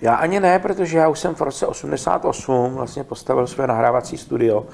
Já 0.00 0.14
ani 0.14 0.40
ne, 0.40 0.58
protože 0.58 0.98
já 0.98 1.08
už 1.08 1.18
jsem 1.18 1.34
v 1.34 1.40
roce 1.40 1.66
88 1.66 2.74
vlastně 2.74 3.04
postavil 3.04 3.46
své 3.46 3.66
nahrávací 3.66 4.18
studio 4.18 4.66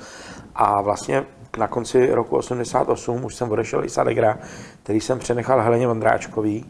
a 0.55 0.81
vlastně 0.81 1.25
na 1.59 1.69
konci 1.69 2.15
roku 2.15 2.37
88 2.37 3.25
už 3.25 3.35
jsem 3.35 3.51
odešel 3.51 3.85
i 3.85 3.89
z 3.89 3.99
Allegra, 3.99 4.39
který 4.83 5.01
jsem 5.01 5.19
přenechal 5.19 5.61
Heleně 5.61 5.87
Vondráčkový 5.87 6.67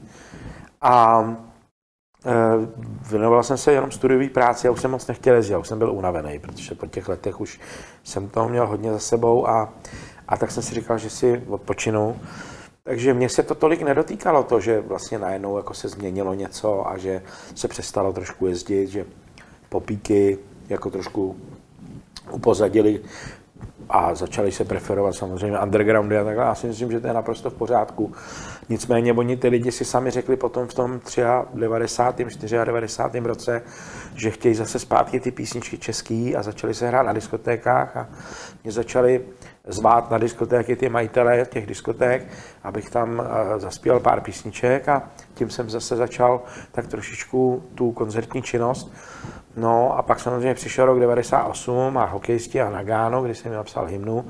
a 0.81 1.25
e, 2.27 2.33
věnoval 3.11 3.43
jsem 3.43 3.57
se 3.57 3.73
jenom 3.73 3.91
studiové 3.91 4.29
práci, 4.29 4.67
já 4.67 4.71
už 4.71 4.81
jsem 4.81 4.91
moc 4.91 5.07
nechtěl 5.07 5.35
jezdit, 5.35 5.53
já 5.53 5.59
už 5.59 5.69
jsem 5.69 5.79
byl 5.79 5.93
unavený, 5.93 6.39
protože 6.39 6.75
po 6.75 6.87
těch 6.87 7.09
letech 7.09 7.41
už 7.41 7.61
jsem 8.05 8.29
toho 8.29 8.49
měl 8.49 8.67
hodně 8.67 8.93
za 8.93 8.99
sebou 8.99 9.49
a 9.49 9.69
a 10.31 10.37
tak 10.37 10.51
jsem 10.51 10.63
si 10.63 10.75
říkal, 10.75 10.99
že 10.99 11.11
si 11.11 11.43
odpočinu. 11.49 12.17
Takže 12.83 13.15
mě 13.15 13.29
se 13.29 13.43
to 13.43 13.55
tolik 13.55 13.83
nedotýkalo, 13.83 14.43
to, 14.43 14.61
že 14.61 14.81
vlastně 14.81 15.19
najednou 15.19 15.57
jako 15.57 15.75
se 15.75 15.89
změnilo 15.89 16.35
něco 16.35 16.89
a 16.89 16.99
že 16.99 17.23
se 17.55 17.69
přestalo 17.69 18.13
trošku 18.13 18.47
jezdit, 18.47 18.87
že 18.87 19.05
popíky 19.69 20.39
jako 20.69 20.91
trošku 20.91 21.37
upozadili 22.31 23.01
a 23.89 24.15
začali 24.15 24.53
se 24.53 24.65
preferovat 24.65 25.15
samozřejmě 25.15 25.61
undergroundy 25.61 26.19
a 26.19 26.25
takhle. 26.25 26.45
Já 26.45 26.55
si 26.55 26.67
myslím, 26.67 26.91
že 26.91 27.01
to 27.01 27.07
je 27.07 27.13
naprosto 27.13 27.51
v 27.51 27.55
pořádku. 27.55 28.13
Nicméně 28.69 29.13
oni 29.13 29.37
ty 29.37 29.49
lidi 29.49 29.73
si 29.73 29.85
sami 29.85 30.11
řekli 30.11 30.37
potom 30.37 30.67
v 30.67 30.75
tom 30.75 31.01
93. 31.55 32.47
94. 32.65 33.27
roce, 33.27 33.63
že 34.15 34.31
chtějí 34.31 34.55
zase 34.55 34.79
zpátky 34.79 35.21
ty 35.21 35.31
písničky 35.31 35.79
český 35.79 36.37
a 36.37 36.43
začali 36.43 36.75
se 36.75 36.89
hrát 36.89 37.03
na 37.03 37.13
diskotékách 37.13 37.97
a 37.97 38.09
mě 38.65 38.73
začali 38.73 39.25
zvát 39.67 40.11
na 40.11 40.19
diskotéky 40.19 40.77
ty 40.77 40.89
majitele 40.89 41.47
těch 41.47 41.67
diskoték, 41.67 42.27
abych 42.63 42.91
tam 42.91 43.21
eh, 43.21 43.61
zaspíval 43.61 44.01
pár 44.01 44.21
písniček 44.21 44.89
a 44.89 45.03
tím 45.35 45.51
jsem 45.51 45.71
zase 45.71 45.97
začal 45.97 46.43
tak 46.73 46.87
trošičku 46.87 47.63
tu 47.75 47.93
koncertní 47.93 48.43
činnost. 48.43 48.93
No 49.57 49.99
a 49.99 50.03
pak 50.03 50.21
samozřejmě 50.21 50.55
přišel 50.55 50.87
rok 50.87 51.01
98 51.01 51.99
a 51.99 52.05
hokejisti 52.05 52.61
a 52.61 52.71
Nagano, 52.71 53.23
kdy 53.23 53.35
jsem 53.35 53.53
napsal 53.53 53.87
hymnu, 53.87 54.25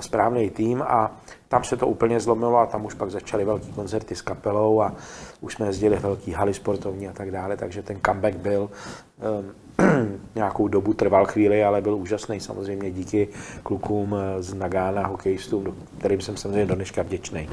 správný 0.00 0.50
tým 0.50 0.82
a 0.82 1.16
tam 1.48 1.64
se 1.64 1.76
to 1.76 1.86
úplně 1.86 2.20
zlomilo 2.20 2.58
a 2.58 2.66
tam 2.66 2.84
už 2.84 2.94
pak 2.94 3.10
začaly 3.10 3.44
velký 3.44 3.72
koncerty 3.72 4.14
s 4.14 4.22
kapelou 4.22 4.80
a 4.80 4.94
už 5.40 5.54
jsme 5.54 5.66
jezdili 5.66 5.96
velký 5.96 6.32
haly 6.32 6.54
sportovní 6.54 7.08
a 7.08 7.12
tak 7.12 7.30
dále, 7.30 7.56
takže 7.56 7.82
ten 7.82 8.00
comeback 8.06 8.36
byl 8.36 8.70
um, 9.40 9.52
nějakou 10.34 10.68
dobu 10.68 10.94
trval 10.94 11.26
chvíli, 11.26 11.64
ale 11.64 11.80
byl 11.80 11.94
úžasný 11.94 12.40
samozřejmě 12.40 12.90
díky 12.90 13.28
klukům 13.62 14.16
z 14.40 14.54
Nagána, 14.54 15.06
hokejistům, 15.06 15.76
kterým 15.98 16.20
jsem 16.20 16.36
samozřejmě 16.36 16.66
do 16.66 16.74
dneška 16.74 17.02
vděčný. 17.02 17.48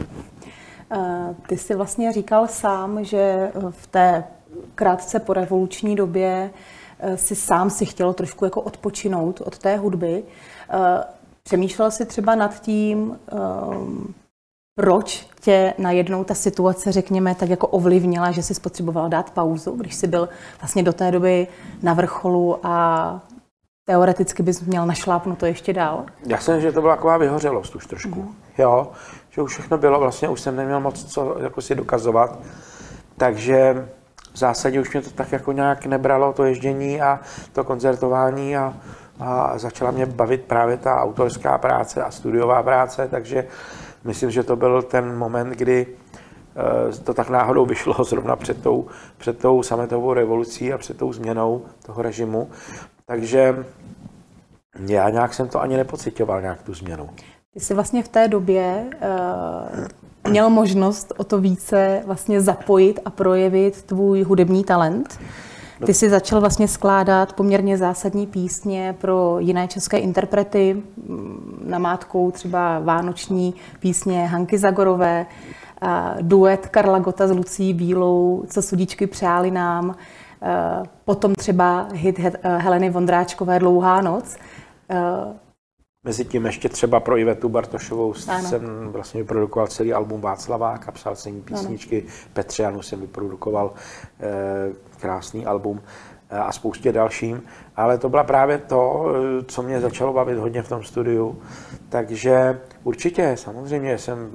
Eh, 0.92 1.36
ty 1.48 1.58
jsi 1.58 1.76
vlastně 1.76 2.12
říkal 2.12 2.48
sám, 2.48 3.04
že 3.04 3.52
v 3.70 3.88
té 3.88 4.24
krátce 4.76 5.20
po 5.20 5.34
revoluční 5.34 5.96
době 5.96 6.52
eh, 7.00 7.18
si 7.18 7.36
sám 7.36 7.70
si 7.70 7.86
chtěl 7.86 8.14
trošku 8.14 8.46
jako 8.46 8.62
odpočinout 8.62 9.42
od 9.42 9.58
té 9.58 9.78
hudby. 9.78 10.24
Eh, 10.70 11.04
přemýšlel 11.44 11.92
jsi 11.92 12.06
třeba 12.06 12.36
nad 12.36 12.62
tím, 12.62 13.20
proč 14.80 15.28
tě 15.40 15.74
najednou 15.78 16.24
ta 16.24 16.34
situace, 16.34 16.92
řekněme, 16.92 17.36
tak 17.36 17.50
jako 17.50 17.68
ovlivnila, 17.68 18.32
že 18.32 18.44
jsi 18.44 18.54
spotřeboval 18.54 19.10
dát 19.10 19.32
pauzu, 19.32 19.72
když 19.72 19.96
jsi 19.96 20.08
byl 20.08 20.30
vlastně 20.62 20.84
do 20.84 20.94
té 20.94 21.12
doby 21.12 21.48
na 21.84 21.94
vrcholu 21.94 22.60
a 22.64 23.20
teoreticky 23.86 24.44
bys 24.44 24.62
měl 24.62 24.86
našlápnuto 24.86 25.46
ještě 25.46 25.74
dál? 25.74 26.06
Já 26.26 26.38
jsem, 26.38 26.62
že 26.62 26.72
to 26.72 26.82
byla 26.82 26.96
taková 26.96 27.18
vyhořelost 27.18 27.76
už 27.76 27.86
trošku. 27.86 28.22
Mm. 28.22 28.36
Jo, 28.58 28.92
že 29.30 29.42
už 29.42 29.52
všechno 29.52 29.78
bylo, 29.78 30.00
vlastně 30.00 30.30
už 30.30 30.42
jsem 30.42 30.56
neměl 30.56 30.80
moc 30.80 31.04
co 31.04 31.36
jako 31.40 31.62
si 31.62 31.76
dokazovat. 31.76 32.40
Takže 33.18 33.88
v 34.34 34.38
zásadě 34.38 34.82
už 34.82 34.94
mě 34.94 35.02
to 35.02 35.10
tak 35.10 35.32
jako 35.32 35.52
nějak 35.52 35.86
nebralo, 35.86 36.34
to 36.34 36.44
ježdění 36.44 37.02
a 37.02 37.20
to 37.54 37.64
koncertování 37.64 38.58
a, 38.58 38.74
a 39.20 39.58
začala 39.58 39.92
mě 39.92 40.06
bavit 40.06 40.42
právě 40.42 40.78
ta 40.78 41.02
autorská 41.02 41.58
práce 41.58 42.04
a 42.04 42.12
studiová 42.12 42.64
práce, 42.64 43.08
takže 43.12 43.48
myslím, 44.04 44.32
že 44.32 44.44
to 44.44 44.56
byl 44.56 44.82
ten 44.82 45.18
moment, 45.18 45.50
kdy 45.50 45.88
eh, 45.88 46.98
to 47.04 47.14
tak 47.14 47.30
náhodou 47.30 47.66
vyšlo 47.66 48.04
zrovna 48.04 48.36
před 48.36 48.64
tou, 48.64 48.88
před 49.18 49.40
tou 49.40 49.64
sametovou 49.64 50.14
revolucí 50.14 50.74
a 50.74 50.78
před 50.78 50.98
tou 50.98 51.14
změnou 51.14 51.66
toho 51.86 52.02
režimu. 52.02 52.50
Takže 53.06 53.66
já 54.88 55.10
nějak 55.10 55.34
jsem 55.34 55.48
to 55.48 55.62
ani 55.62 55.78
nepocitoval, 55.78 56.42
nějak 56.42 56.62
tu 56.62 56.74
změnu. 56.74 57.10
Ty 57.54 57.60
jsi 57.60 57.74
vlastně 57.74 58.04
v 58.04 58.08
té 58.08 58.28
době 58.28 58.86
uh, 58.94 60.32
měl 60.32 60.50
možnost 60.50 61.14
o 61.18 61.24
to 61.24 61.40
více 61.40 62.02
vlastně 62.06 62.42
zapojit 62.42 63.00
a 63.06 63.10
projevit 63.10 63.84
tvůj 63.84 64.24
hudební 64.24 64.64
talent. 64.64 65.20
Ty 65.86 65.94
jsi 65.94 66.10
začal 66.10 66.40
vlastně 66.40 66.68
skládat 66.68 67.34
poměrně 67.34 67.78
zásadní 67.78 68.28
písně 68.28 68.96
pro 69.02 69.40
jiné 69.40 69.68
české 69.68 69.98
interprety, 69.98 70.84
mm, 71.08 71.64
namátkou 71.68 72.32
třeba 72.32 72.80
vánoční 72.80 73.54
písně 73.80 74.26
Hanky 74.28 74.58
Zagorové, 74.58 75.26
duet 76.22 76.68
Karla 76.68 77.00
Gota 77.00 77.28
s 77.28 77.32
Lucí 77.32 77.74
Bílou, 77.74 78.44
co 78.48 78.62
sudíčky 78.62 79.08
přáli 79.08 79.52
nám, 79.52 79.96
potom 81.06 81.36
třeba 81.36 81.88
hit 81.94 82.20
Heleny 82.44 82.90
Vondráčkové 82.90 83.60
Dlouhá 83.60 84.02
noc. 84.02 84.38
Mezi 86.04 86.26
tím 86.26 86.46
ještě 86.46 86.70
třeba 86.70 87.00
pro 87.00 87.18
Ivetu 87.18 87.50
Bartošovou 87.50 88.14
ano. 88.28 88.48
jsem 88.48 88.88
vlastně 88.92 89.22
vyprodukoval 89.22 89.68
celý 89.68 89.94
album 89.94 90.22
Václavák 90.22 90.88
a 90.88 90.92
psal 90.92 91.16
jsem 91.16 91.42
písničky. 91.42 92.02
Ano. 92.02 92.12
Petřianu 92.34 92.82
jsem 92.82 93.02
vyprodukoval 93.02 93.74
eh, 94.20 94.28
krásný 95.00 95.46
album 95.46 95.82
eh, 96.30 96.38
a 96.38 96.52
spoustě 96.52 96.92
dalším. 96.92 97.44
Ale 97.76 97.98
to 97.98 98.10
byla 98.10 98.24
právě 98.24 98.58
to, 98.58 99.06
eh, 99.16 99.44
co 99.44 99.62
mě 99.62 99.80
začalo 99.82 100.14
bavit 100.14 100.38
hodně 100.38 100.62
v 100.64 100.70
tom 100.70 100.84
studiu. 100.84 101.42
Takže 101.90 102.60
určitě, 102.84 103.38
samozřejmě 103.38 103.98
jsem 103.98 104.32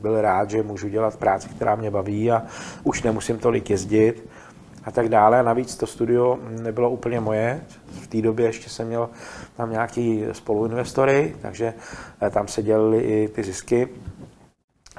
byl 0.00 0.20
rád, 0.20 0.50
že 0.50 0.62
můžu 0.62 0.88
dělat 0.88 1.16
práci, 1.16 1.48
která 1.48 1.74
mě 1.74 1.90
baví 1.90 2.30
a 2.30 2.42
už 2.82 3.02
nemusím 3.02 3.38
tolik 3.38 3.70
jezdit 3.70 4.28
a 4.84 4.90
tak 4.90 5.08
dále. 5.08 5.40
A 5.40 5.42
navíc 5.42 5.76
to 5.76 5.86
studio 5.86 6.38
nebylo 6.48 6.90
úplně 6.90 7.20
moje. 7.20 7.60
V 7.86 8.06
té 8.06 8.22
době 8.22 8.46
ještě 8.46 8.70
jsem 8.70 8.86
měl 8.86 9.10
tam 9.56 9.70
nějaký 9.70 10.24
spoluinvestory, 10.32 11.36
takže 11.42 11.74
eh, 12.22 12.30
tam 12.30 12.48
se 12.48 12.62
dělily 12.62 12.98
i 12.98 13.28
ty 13.28 13.42
zisky 13.42 13.88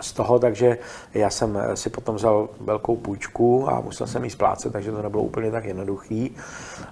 z 0.02 0.14
toho, 0.14 0.40
takže 0.40 0.78
já 1.14 1.30
jsem 1.30 1.58
eh, 1.58 1.76
si 1.76 1.90
potom 1.90 2.16
vzal 2.16 2.50
velkou 2.60 2.96
půjčku 2.96 3.70
a 3.70 3.82
musel 3.82 4.08
jsem 4.08 4.24
jí 4.24 4.30
splácet, 4.30 4.74
takže 4.74 4.92
to 4.92 5.02
nebylo 5.02 5.24
úplně 5.24 5.52
tak 5.52 5.66
jednoduchý, 5.66 6.36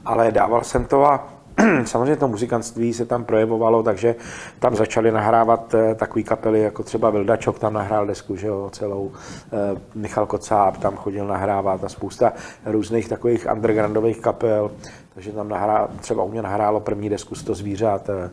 ale 0.06 0.32
dával 0.32 0.64
jsem 0.64 0.86
to 0.86 1.06
a 1.06 1.43
samozřejmě 1.86 2.16
to 2.16 2.28
muzikantství 2.28 2.94
se 2.94 3.06
tam 3.06 3.26
projevovalo, 3.26 3.84
takže 3.84 4.16
tam 4.60 4.76
začali 4.76 5.12
nahrávat 5.12 5.74
eh, 5.74 5.96
takové 5.96 6.24
kapely, 6.24 6.62
jako 6.62 6.84
třeba 6.84 7.10
Vildačok 7.10 7.60
tam 7.60 7.74
nahrál 7.74 8.06
desku, 8.06 8.36
že 8.36 8.48
jo, 8.48 8.70
celou, 8.72 9.12
eh, 9.54 9.82
Michal 9.96 10.26
Kocáb 10.26 10.78
tam 10.78 10.96
chodil 10.96 11.28
nahrávat 11.28 11.84
a 11.84 11.90
spousta 11.90 12.34
různých 12.66 13.10
takových 13.10 13.48
undergroundových 13.54 14.20
kapel, 14.20 14.72
takže 15.14 15.32
tam 15.32 15.50
nahrá, 15.50 15.88
třeba 16.00 16.24
u 16.24 16.32
mě 16.32 16.42
nahrálo 16.42 16.80
první 16.80 17.10
desku 17.10 17.36
100 17.36 17.56
zvířat, 17.56 18.10
eh, 18.10 18.30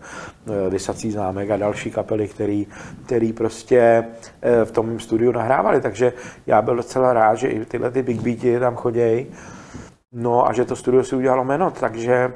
Vysací 0.71 1.13
zámek 1.13 1.51
a 1.51 1.57
další 1.57 1.91
kapely, 1.91 2.29
který, 2.29 2.67
který 3.07 3.33
prostě 3.33 4.05
v 4.65 4.71
tom 4.71 5.01
studiu 5.01 5.33
nahrávali, 5.33 5.81
takže 5.81 6.13
já 6.47 6.63
byl 6.63 6.77
docela 6.77 7.13
rád, 7.13 7.35
že 7.35 7.49
i 7.49 7.65
tyhle 7.65 7.91
ty 7.91 8.03
big 8.03 8.23
beaty 8.23 8.61
tam 8.61 8.77
chodějí, 8.77 9.27
no 10.13 10.49
a 10.49 10.53
že 10.53 10.65
to 10.65 10.77
studio 10.77 11.05
si 11.05 11.17
udělalo 11.17 11.45
jméno, 11.45 11.71
takže 11.71 12.33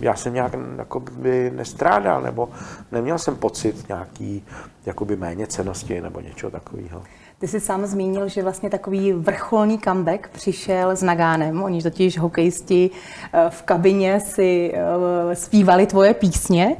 já 0.00 0.16
jsem 0.16 0.34
nějak 0.34 0.52
jakoby 0.78 1.52
nestrádal, 1.54 2.22
nebo 2.22 2.48
neměl 2.92 3.18
jsem 3.18 3.36
pocit 3.36 3.88
nějaký 3.88 4.44
jakoby 4.86 5.16
méně 5.16 5.46
cenosti 5.46 6.00
nebo 6.00 6.20
něčeho 6.20 6.50
takového. 6.50 7.02
Ty 7.38 7.48
jsi 7.48 7.60
sám 7.60 7.86
zmínil, 7.86 8.28
že 8.28 8.42
vlastně 8.42 8.70
takový 8.70 9.12
vrcholný 9.12 9.78
comeback 9.78 10.28
přišel 10.28 10.90
s 10.90 11.02
Nagánem. 11.02 11.62
Oni 11.62 11.82
totiž 11.82 12.18
hokejisti 12.18 12.90
eh, 13.32 13.50
v 13.50 13.62
kabině 13.62 14.20
si 14.20 14.72
eh, 14.74 15.34
zpívali 15.36 15.86
tvoje 15.86 16.14
písně 16.14 16.76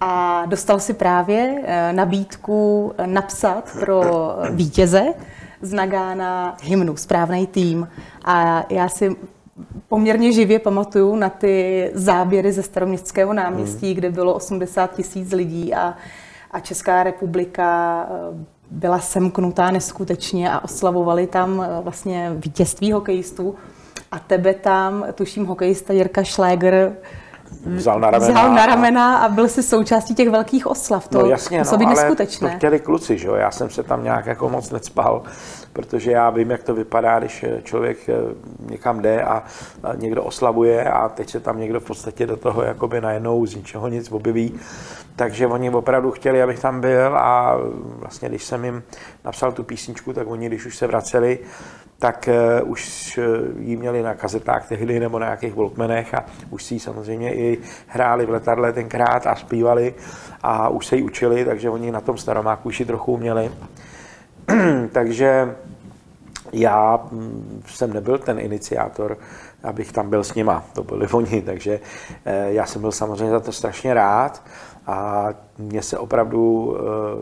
a 0.00 0.42
dostal 0.46 0.80
si 0.80 0.94
právě 0.94 1.62
nabídku 1.92 2.92
napsat 3.06 3.76
pro 3.80 4.02
vítěze 4.50 5.04
z 5.62 5.72
Nagána 5.72 6.56
hymnu, 6.62 6.96
správný 6.96 7.46
tým. 7.46 7.88
A 8.24 8.64
já 8.70 8.88
si 8.88 9.16
poměrně 9.88 10.32
živě 10.32 10.58
pamatuju 10.58 11.16
na 11.16 11.28
ty 11.28 11.90
záběry 11.94 12.52
ze 12.52 12.62
staroměstského 12.62 13.32
náměstí, 13.32 13.86
hmm. 13.86 13.94
kde 13.94 14.10
bylo 14.10 14.34
80 14.34 14.94
tisíc 14.94 15.32
lidí 15.32 15.74
a, 15.74 15.94
a 16.50 16.60
Česká 16.60 17.02
republika 17.02 18.06
eh, 18.10 18.44
byla 18.70 18.98
semknutá 18.98 19.70
neskutečně 19.70 20.50
a 20.50 20.64
oslavovali 20.64 21.26
tam 21.26 21.62
eh, 21.62 21.82
vlastně 21.82 22.32
vítězství 22.36 22.92
hokejistů. 22.92 23.54
A 24.12 24.18
tebe 24.18 24.54
tam, 24.54 25.04
tuším, 25.14 25.46
hokejista 25.46 25.92
Jirka 25.92 26.24
Schläger 26.24 26.96
vzal 27.66 28.00
na 28.00 28.10
ramena, 28.10 28.30
vzal 28.30 28.54
na 28.54 28.66
ramena 28.66 29.16
a 29.16 29.28
byl 29.28 29.48
si 29.48 29.62
součástí 29.62 30.14
těch 30.14 30.30
velkých 30.30 30.66
oslav. 30.66 31.08
To 31.08 31.18
no 31.18 31.26
jasně, 31.26 31.62
no, 31.72 31.78
být 31.78 31.88
neskutečné. 31.88 32.50
to 32.50 32.56
chtěli 32.56 32.80
kluci, 32.80 33.18
že 33.18 33.26
jo? 33.26 33.34
Já 33.34 33.50
jsem 33.50 33.70
se 33.70 33.82
tam 33.82 34.04
nějak 34.04 34.26
jako 34.26 34.48
moc 34.48 34.70
necpal, 34.70 35.22
protože 35.76 36.10
já 36.10 36.30
vím, 36.30 36.50
jak 36.50 36.62
to 36.62 36.74
vypadá, 36.74 37.18
když 37.18 37.44
člověk 37.62 38.08
eh, 38.08 38.14
někam 38.70 39.02
jde 39.02 39.22
a 39.22 39.42
někdo 39.94 40.24
oslavuje 40.24 40.84
a 40.84 41.08
teď 41.08 41.30
se 41.30 41.40
tam 41.40 41.60
někdo 41.60 41.80
v 41.80 41.84
podstatě 41.84 42.26
do 42.26 42.36
toho 42.36 42.62
jakoby 42.62 43.00
najednou 43.00 43.46
z 43.46 43.54
ničeho 43.54 43.88
nic 43.88 44.12
objeví. 44.12 44.60
Takže 45.16 45.46
oni 45.46 45.70
opravdu 45.70 46.10
chtěli, 46.10 46.42
abych 46.42 46.60
tam 46.60 46.80
byl 46.80 47.18
a 47.18 47.56
vlastně, 47.98 48.28
když 48.28 48.44
jsem 48.44 48.64
jim 48.64 48.82
napsal 49.24 49.52
tu 49.52 49.62
písničku, 49.62 50.12
tak 50.12 50.26
oni, 50.30 50.46
když 50.46 50.66
už 50.66 50.76
se 50.76 50.86
vraceli, 50.86 51.38
tak 51.98 52.28
uh, 52.62 52.70
už 52.70 53.20
ji 53.58 53.76
měli 53.76 54.02
na 54.02 54.14
kazetách 54.14 54.68
tehdy 54.68 55.00
nebo 55.00 55.18
na 55.18 55.26
nějakých 55.26 55.54
Walkmanech 55.54 56.14
a 56.14 56.24
už 56.50 56.64
si 56.64 56.74
ji 56.74 56.80
samozřejmě 56.80 57.34
i 57.34 57.58
hráli 57.86 58.26
v 58.26 58.30
letadle 58.30 58.72
tenkrát 58.72 59.26
a 59.26 59.34
zpívali 59.34 59.94
a 60.42 60.68
už 60.68 60.86
se 60.86 60.96
ji 60.96 61.02
učili, 61.02 61.44
takže 61.44 61.70
oni 61.70 61.90
na 61.90 62.00
tom 62.00 62.18
staromáku 62.18 62.68
už 62.68 62.80
ji 62.80 62.86
trochu 62.86 63.12
uměli. 63.12 63.50
takže 64.92 65.56
já 66.52 67.06
mm, 67.12 67.62
jsem 67.66 67.92
nebyl 67.92 68.18
ten 68.18 68.38
iniciátor, 68.38 69.18
abych 69.62 69.92
tam 69.92 70.10
byl 70.10 70.24
s 70.24 70.34
nima, 70.34 70.64
to 70.72 70.82
byli 70.82 71.08
oni, 71.12 71.42
takže 71.42 71.80
eh, 72.24 72.52
já 72.52 72.66
jsem 72.66 72.80
byl 72.80 72.92
samozřejmě 72.92 73.30
za 73.30 73.40
to 73.40 73.52
strašně 73.52 73.94
rád 73.94 74.42
a 74.86 75.28
mně 75.58 75.82
se 75.82 75.98
opravdu 75.98 76.76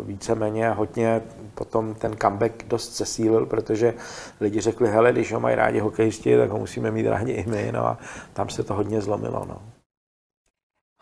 víceméně 0.07 0.71
hodně 0.71 1.23
potom 1.55 1.95
ten 1.95 2.17
comeback 2.17 2.65
dost 2.69 2.97
zesílil, 2.97 3.47
protože 3.47 3.95
lidi 4.41 4.61
řekli, 4.61 4.91
hele, 4.91 5.13
když 5.13 5.33
ho 5.33 5.41
mají 5.41 5.57
rádi 5.57 5.79
hokejisti, 5.79 6.37
tak 6.37 6.51
ho 6.51 6.59
musíme 6.59 6.91
mít 6.91 7.07
rádi 7.07 7.33
i 7.33 7.51
my, 7.51 7.73
no 7.73 7.87
a 7.87 7.99
tam 8.33 8.49
se 8.49 8.63
to 8.63 8.75
hodně 8.75 9.01
zlomilo, 9.01 9.45
no. 9.49 9.63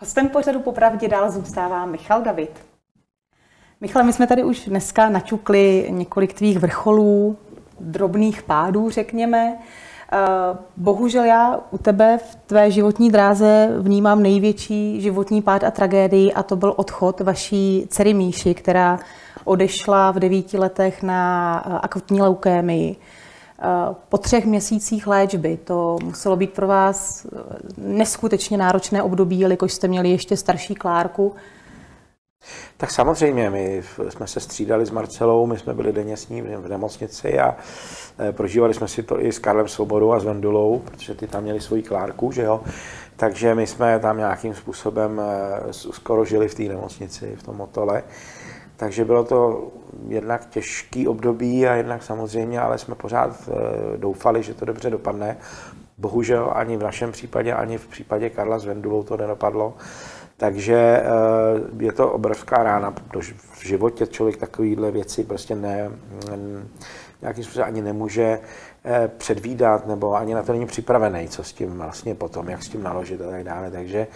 Hostem 0.00 0.28
pořadu 0.28 0.61
popravdě 0.61 1.08
dál 1.08 1.30
zůstává 1.30 1.87
Michal 1.87 2.22
David. 2.22 2.71
Michal, 3.83 4.05
my 4.05 4.12
jsme 4.12 4.27
tady 4.27 4.45
už 4.45 4.64
dneska 4.64 5.09
načukli 5.09 5.87
několik 5.90 6.35
tvých 6.35 6.59
vrcholů, 6.59 7.37
drobných 7.81 8.42
pádů, 8.42 8.90
řekněme. 8.90 9.59
Eh, 10.12 10.18
bohužel 10.77 11.25
já 11.25 11.61
u 11.71 11.79
tebe 11.79 12.18
v 12.18 12.35
tvé 12.47 12.71
životní 12.71 13.11
dráze 13.11 13.68
vnímám 13.79 14.23
největší 14.23 15.01
životní 15.01 15.42
pád 15.42 15.64
a 15.64 15.71
tragédii 15.71 16.33
a 16.33 16.42
to 16.42 16.57
byl 16.57 16.75
odchod 16.77 17.21
vaší 17.21 17.87
dcery 17.90 18.14
Míši, 18.14 18.55
která 18.55 18.99
odešla 19.45 20.11
v 20.11 20.18
devíti 20.18 20.59
letech 20.59 21.03
na 21.03 21.62
eh, 21.66 21.79
akutní 21.83 22.21
leukémii. 22.21 22.97
Eh, 22.97 23.64
po 24.09 24.18
třech 24.18 24.47
měsících 24.47 25.07
léčby 25.07 25.59
to 25.64 25.99
muselo 26.05 26.37
být 26.37 26.53
pro 26.53 26.66
vás 26.66 27.27
neskutečně 27.77 28.59
náročné 28.59 29.03
období, 29.03 29.40
jelikož 29.40 29.73
jste 29.73 29.88
měli 29.88 30.11
ještě 30.11 30.37
starší 30.37 30.75
Klárku. 30.75 31.35
Tak 32.76 32.90
samozřejmě, 32.90 33.50
my 33.50 33.83
jsme 34.09 34.26
se 34.26 34.40
střídali 34.40 34.87
s 34.87 34.90
Marcelou, 34.90 35.46
my 35.46 35.59
jsme 35.59 35.74
byli 35.74 35.92
denně 35.92 36.16
s 36.16 36.28
ní 36.28 36.42
v 36.42 36.68
nemocnici 36.68 37.38
a 37.38 37.57
eh, 38.18 38.33
prožívali 38.33 38.74
jsme 38.74 38.88
si 38.88 39.02
to 39.02 39.20
i 39.20 39.33
s 39.33 39.38
Karlem 39.38 39.68
Svobodou 39.68 40.12
a 40.12 40.20
s 40.20 40.24
Vendulou, 40.24 40.78
protože 40.78 41.14
ty 41.14 41.26
tam 41.26 41.42
měli 41.42 41.61
svoji 41.61 41.83
Klárku, 41.83 42.33
že 42.33 42.42
jo. 42.42 42.61
Takže 43.16 43.55
my 43.55 43.66
jsme 43.66 43.98
tam 43.98 44.16
nějakým 44.16 44.55
způsobem 44.55 45.20
eh, 45.20 45.72
skoro 45.72 46.24
žili 46.24 46.48
v 46.48 46.55
té 46.55 46.62
nemocnici, 46.62 47.37
v 47.37 47.42
tom 47.42 47.57
motole. 47.57 48.02
Takže 48.76 49.05
bylo 49.05 49.24
to 49.24 49.68
jednak 50.09 50.48
těžký 50.50 51.09
období 51.09 51.66
a 51.66 51.74
jednak 51.74 52.02
samozřejmě, 52.02 52.61
ale 52.61 52.78
jsme 52.78 52.94
pořád 52.94 53.48
eh, 53.48 53.96
doufali, 53.96 54.42
že 54.42 54.55
to 54.55 54.64
dobře 54.64 54.90
dopadne. 54.90 55.37
Bohužel 55.98 56.52
ani 56.55 56.76
v 56.76 56.83
našem 56.83 57.12
případě, 57.12 57.52
ani 57.52 57.78
v 57.78 57.87
případě 57.87 58.31
Karla 58.31 58.59
s 58.59 58.64
Vendulou 58.64 59.02
to 59.02 59.16
nedopadlo. 59.16 59.74
Takže 60.42 60.76
eh, 60.76 61.05
je 61.78 61.92
to 61.92 62.11
obrovská 62.11 62.62
rána 62.62 62.94
v 63.52 63.64
životě. 63.64 64.07
Člověk 64.07 64.37
takovýhle 64.37 64.90
věci 64.90 65.24
prostě 65.24 65.55
ne, 65.55 65.90
nějakým 67.20 67.44
způsobem 67.44 67.68
ani 67.68 67.83
nemůže 67.83 68.40
eh, 68.85 69.11
předvídat, 69.16 69.87
nebo 69.87 70.14
ani 70.14 70.35
na 70.35 70.42
to 70.42 70.52
není 70.52 70.66
připravený, 70.66 71.28
co 71.28 71.44
s 71.44 71.52
tím 71.52 71.70
vlastně 71.78 72.14
potom, 72.14 72.48
jak 72.48 72.62
s 72.62 72.68
tím 72.68 72.83
naložit 72.83 73.20
a 73.20 73.31
tak 73.31 73.44
dále. 73.44 73.70
Takže 73.70 74.07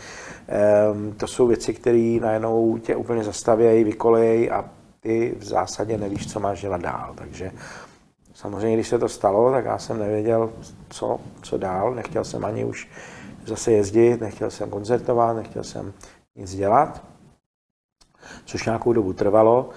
ehm, 0.48 1.12
to 1.16 1.26
jsou 1.26 1.46
věci, 1.46 1.74
které 1.74 2.18
najednou 2.20 2.78
tě 2.78 2.96
úplně 2.96 3.24
zastavějí, 3.24 3.84
vykolejí 3.84 4.50
a 4.50 4.64
ty 5.00 5.34
v 5.38 5.44
zásadě 5.44 5.98
nevíš, 5.98 6.32
co 6.32 6.40
máš 6.40 6.60
dělat 6.60 6.80
dál. 6.80 7.14
Takže 7.14 7.52
samozřejmě, 8.34 8.76
když 8.76 8.88
se 8.88 8.98
to 8.98 9.08
stalo, 9.08 9.50
tak 9.50 9.64
já 9.64 9.78
jsem 9.78 9.98
nevěděl, 9.98 10.52
co, 10.88 11.20
co 11.42 11.58
dál. 11.58 11.94
Nechtěl 11.94 12.24
jsem 12.24 12.44
ani 12.44 12.64
už 12.64 12.88
zase 13.46 13.72
jezdit, 13.72 14.20
nechtěl 14.20 14.50
jsem 14.50 14.70
koncertovat, 14.70 15.36
nechtěl 15.36 15.64
jsem 15.64 15.92
nic 16.36 16.54
dělat, 16.54 17.02
což 18.44 18.64
nějakou 18.64 18.92
dobu 18.92 19.12
trvalo. 19.12 19.70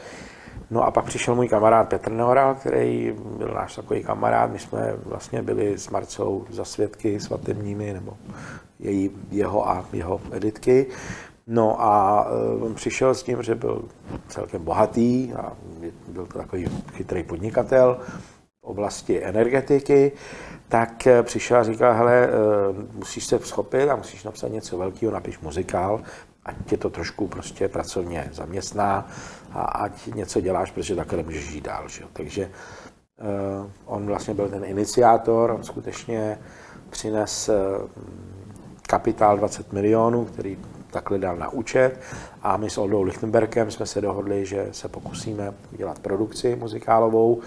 No 0.72 0.84
a 0.84 0.92
pak 0.92 1.06
přišel 1.06 1.36
můj 1.36 1.48
kamarád 1.48 1.90
Petr 1.90 2.12
Neoral, 2.12 2.56
který 2.56 3.16
byl 3.38 3.48
náš 3.48 3.76
takový 3.76 4.04
kamarád. 4.04 4.52
My 4.52 4.60
jsme 4.60 4.94
vlastně 5.06 5.42
byli 5.42 5.78
s 5.78 5.90
Marcou 5.90 6.46
za 6.50 6.66
svědky 6.66 7.20
svatebními, 7.20 7.94
nebo 7.94 8.18
její, 8.80 9.12
jeho 9.32 9.70
a 9.70 9.86
jeho 9.94 10.22
editky. 10.32 10.88
No 11.48 11.82
a 11.82 12.26
eh, 12.28 12.64
on 12.64 12.76
přišel 12.76 13.16
s 13.16 13.24
tím, 13.24 13.44
že 13.44 13.56
byl 13.56 13.86
celkem 14.28 14.64
bohatý 14.64 15.34
a 15.34 15.54
byl 16.08 16.26
to 16.26 16.38
takový 16.38 16.68
chytrý 16.94 17.24
podnikatel 17.24 17.98
v 18.62 18.64
oblasti 18.64 19.24
energetiky, 19.24 20.12
tak 20.68 21.08
eh, 21.08 21.24
přišel 21.24 21.58
a 21.58 21.64
říkal, 21.64 21.94
hele, 21.94 22.28
eh, 22.28 22.30
musíš 22.94 23.26
se 23.26 23.40
schopit 23.40 23.90
a 23.90 23.96
musíš 23.96 24.24
napsat 24.24 24.48
něco 24.48 24.78
velkého, 24.78 25.12
napiš 25.12 25.40
muzikál, 25.40 26.02
ať 26.50 26.56
tě 26.66 26.78
to 26.78 26.90
trošku 26.90 27.28
prostě 27.28 27.68
pracovně 27.68 28.30
zaměstná 28.32 29.08
a 29.52 29.62
ať 29.62 30.08
něco 30.08 30.42
děláš, 30.42 30.72
protože 30.72 30.96
takhle 30.96 31.18
nemůžeš 31.18 31.50
žít 31.50 31.64
dál. 31.64 31.90
Že? 31.90 32.04
Takže 32.14 32.46
uh, 32.46 33.70
on 33.86 34.06
vlastně 34.06 34.34
byl 34.34 34.50
ten 34.50 34.64
iniciátor, 34.64 35.52
on 35.52 35.64
skutečně 35.64 36.40
přines 36.90 37.50
uh, 37.50 37.56
kapitál 38.88 39.38
20 39.38 39.74
milionů, 39.74 40.26
který 40.26 40.58
takhle 40.92 41.18
dal 41.18 41.36
na 41.36 41.50
účet 41.50 42.00
a 42.42 42.58
my 42.58 42.70
s 42.70 42.78
Oldou 42.78 43.02
Lichtenbergem 43.02 43.72
jsme 43.72 43.86
se 43.86 44.02
dohodli, 44.02 44.46
že 44.46 44.68
se 44.72 44.88
pokusíme 44.88 45.54
udělat 45.74 46.00
produkci 46.00 46.56
muzikálovou. 46.56 47.42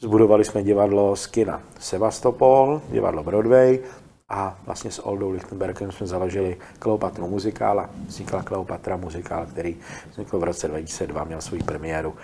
Zbudovali 0.00 0.44
jsme 0.44 0.62
divadlo 0.62 1.16
z 1.16 1.26
kina 1.26 1.62
Sevastopol, 1.78 2.82
divadlo 2.90 3.22
Broadway 3.22 3.78
a 4.30 4.58
vlastně 4.66 4.90
s 4.90 5.06
Oldou 5.06 5.30
Lichtenbergem 5.30 5.92
jsme 5.92 6.06
založili 6.06 6.56
Kleopatru 6.78 7.28
muzikál 7.28 7.80
a 7.80 7.90
vznikla 8.06 8.42
Kleopatra 8.42 8.96
muzikál, 8.96 9.46
který 9.46 9.76
vznikl 10.10 10.38
v 10.38 10.44
roce 10.44 10.68
2002, 10.68 11.24
měl 11.24 11.40
svou 11.40 11.58
premiéru 11.64 12.14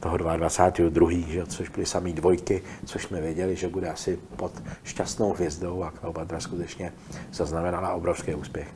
toho 0.00 0.16
22. 0.16 1.10
Že, 1.28 1.46
což 1.46 1.68
byly 1.68 1.86
samý 1.86 2.12
dvojky, 2.12 2.62
což 2.84 3.02
jsme 3.02 3.20
věděli, 3.20 3.56
že 3.56 3.68
bude 3.68 3.90
asi 3.90 4.18
pod 4.36 4.52
šťastnou 4.84 5.32
hvězdou 5.32 5.82
a 5.82 5.90
Kleopatra 5.90 6.40
skutečně 6.40 6.92
zaznamenala 7.32 7.92
obrovský 7.92 8.34
úspěch. 8.34 8.68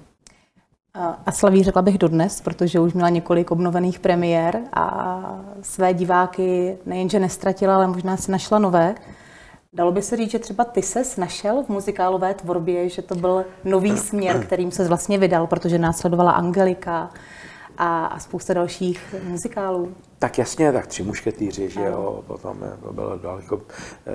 A 1.27 1.33
slaví 1.33 1.62
řekla 1.62 1.83
bych 1.83 1.99
dodnes, 1.99 2.40
protože 2.40 2.81
už 2.81 2.92
měla 2.92 3.09
několik 3.09 3.51
obnovených 3.51 3.99
premiér 3.99 4.61
a 4.73 5.40
své 5.62 5.94
diváky 5.94 6.79
nejenže 6.87 7.20
nestratila, 7.20 7.75
ale 7.75 7.87
možná 7.87 8.16
si 8.16 8.31
našla 8.31 8.59
nové. 8.59 8.94
Dalo 9.74 9.92
by 9.92 10.02
se 10.02 10.16
říct, 10.16 10.30
že 10.30 10.38
třeba 10.38 10.64
ty 10.64 10.82
ses 10.82 11.16
našel 11.16 11.62
v 11.62 11.68
muzikálové 11.68 12.34
tvorbě, 12.34 12.88
že 12.88 13.02
to 13.02 13.14
byl 13.14 13.44
nový 13.64 13.98
směr, 13.98 14.46
kterým 14.46 14.70
se 14.70 14.88
vlastně 14.88 15.18
vydal, 15.18 15.46
protože 15.46 15.78
následovala 15.78 16.32
Angelika 16.32 17.10
a, 17.78 18.06
a 18.06 18.18
spousta 18.18 18.54
dalších 18.54 19.14
muzikálů. 19.22 19.94
Tak 20.18 20.38
jasně, 20.38 20.72
tak 20.72 20.87
tři 20.87 21.02
mušketýři, 21.02 21.70
že 21.70 21.80
jo, 21.80 22.24
potom 22.26 22.58
to 22.82 22.92
bylo 22.92 23.18
daleko, 23.18 23.62
eh, 24.06 24.12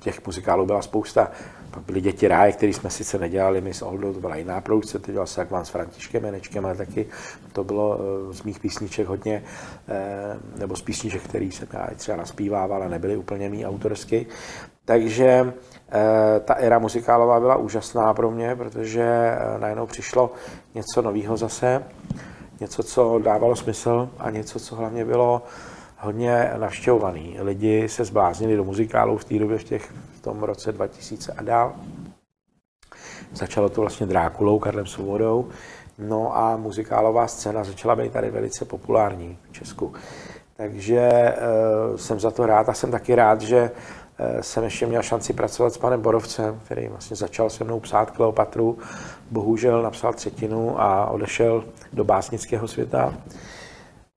těch 0.00 0.26
muzikálů 0.26 0.66
byla 0.66 0.82
spousta. 0.82 1.30
Pak 1.70 1.82
byly 1.82 2.00
Děti 2.00 2.28
ráje, 2.28 2.52
které 2.52 2.72
jsme 2.72 2.90
sice 2.90 3.18
nedělali 3.18 3.60
my 3.60 3.74
s 3.74 3.82
Oldou, 3.82 4.12
to 4.12 4.20
byla 4.20 4.36
jiná 4.36 4.60
produkce, 4.60 4.98
to 4.98 5.12
dělal 5.12 5.26
se 5.26 5.40
jak 5.40 5.50
mám 5.50 5.64
s 5.64 5.68
Františkem 5.68 6.22
Menečkem, 6.22 6.66
ale 6.66 6.76
taky 6.76 7.06
to 7.52 7.64
bylo 7.64 7.98
eh, 8.00 8.34
z 8.34 8.42
mých 8.42 8.60
písniček 8.60 9.06
hodně, 9.06 9.42
eh, 9.88 10.36
nebo 10.58 10.76
z 10.76 10.82
písniček, 10.82 11.22
které 11.22 11.44
jsem 11.44 11.68
já 11.72 11.88
třeba 11.96 12.16
naspívával 12.16 12.82
a 12.82 12.88
nebyly 12.88 13.16
úplně 13.16 13.48
mý 13.48 13.66
autorsky. 13.66 14.26
Takže 14.84 15.52
ta 16.44 16.54
éra 16.54 16.78
muzikálová 16.78 17.40
byla 17.40 17.56
úžasná 17.56 18.14
pro 18.14 18.30
mě, 18.30 18.56
protože 18.56 19.36
najednou 19.58 19.86
přišlo 19.86 20.30
něco 20.74 21.02
nového 21.02 21.36
zase 21.36 21.84
něco, 22.60 22.82
co 22.82 23.18
dávalo 23.18 23.56
smysl 23.56 24.08
a 24.18 24.30
něco, 24.30 24.60
co 24.60 24.76
hlavně 24.76 25.04
bylo 25.04 25.42
hodně 25.98 26.52
navštěvovaný. 26.56 27.36
Lidi 27.40 27.88
se 27.88 28.04
zbláznili 28.04 28.56
do 28.56 28.64
muzikálu 28.64 29.18
v 29.18 29.24
té 29.24 29.38
době, 29.38 29.58
v, 29.58 29.64
těch, 29.64 29.92
v 30.14 30.20
tom 30.20 30.42
roce 30.42 30.72
2000 30.72 31.32
a 31.32 31.42
dál. 31.42 31.72
Začalo 33.32 33.68
to 33.68 33.80
vlastně 33.80 34.06
Drákulou, 34.06 34.58
Karlem 34.58 34.86
Svobodou, 34.86 35.48
no 35.98 36.36
a 36.36 36.56
muzikálová 36.56 37.26
scéna 37.26 37.64
začala 37.64 37.96
být 37.96 38.12
tady 38.12 38.30
velice 38.30 38.64
populární 38.64 39.38
v 39.50 39.52
Česku. 39.52 39.92
Takže 40.56 40.98
e, 40.98 41.34
jsem 41.96 42.20
za 42.20 42.30
to 42.30 42.46
rád 42.46 42.68
a 42.68 42.74
jsem 42.74 42.90
taky 42.90 43.14
rád, 43.14 43.40
že 43.40 43.70
Eh, 43.70 44.01
jsem 44.40 44.64
ještě 44.64 44.86
měl 44.86 45.02
šanci 45.02 45.32
pracovat 45.32 45.74
s 45.74 45.78
panem 45.78 46.00
Borovcem, 46.00 46.60
který 46.64 46.88
vlastně 46.88 47.16
začal 47.16 47.50
se 47.50 47.64
mnou 47.64 47.80
psát 47.80 48.10
Kleopatru. 48.10 48.78
Bohužel 49.30 49.82
napsal 49.82 50.12
třetinu 50.12 50.80
a 50.80 51.06
odešel 51.06 51.64
do 51.92 52.04
básnického 52.04 52.68
světa. 52.68 53.14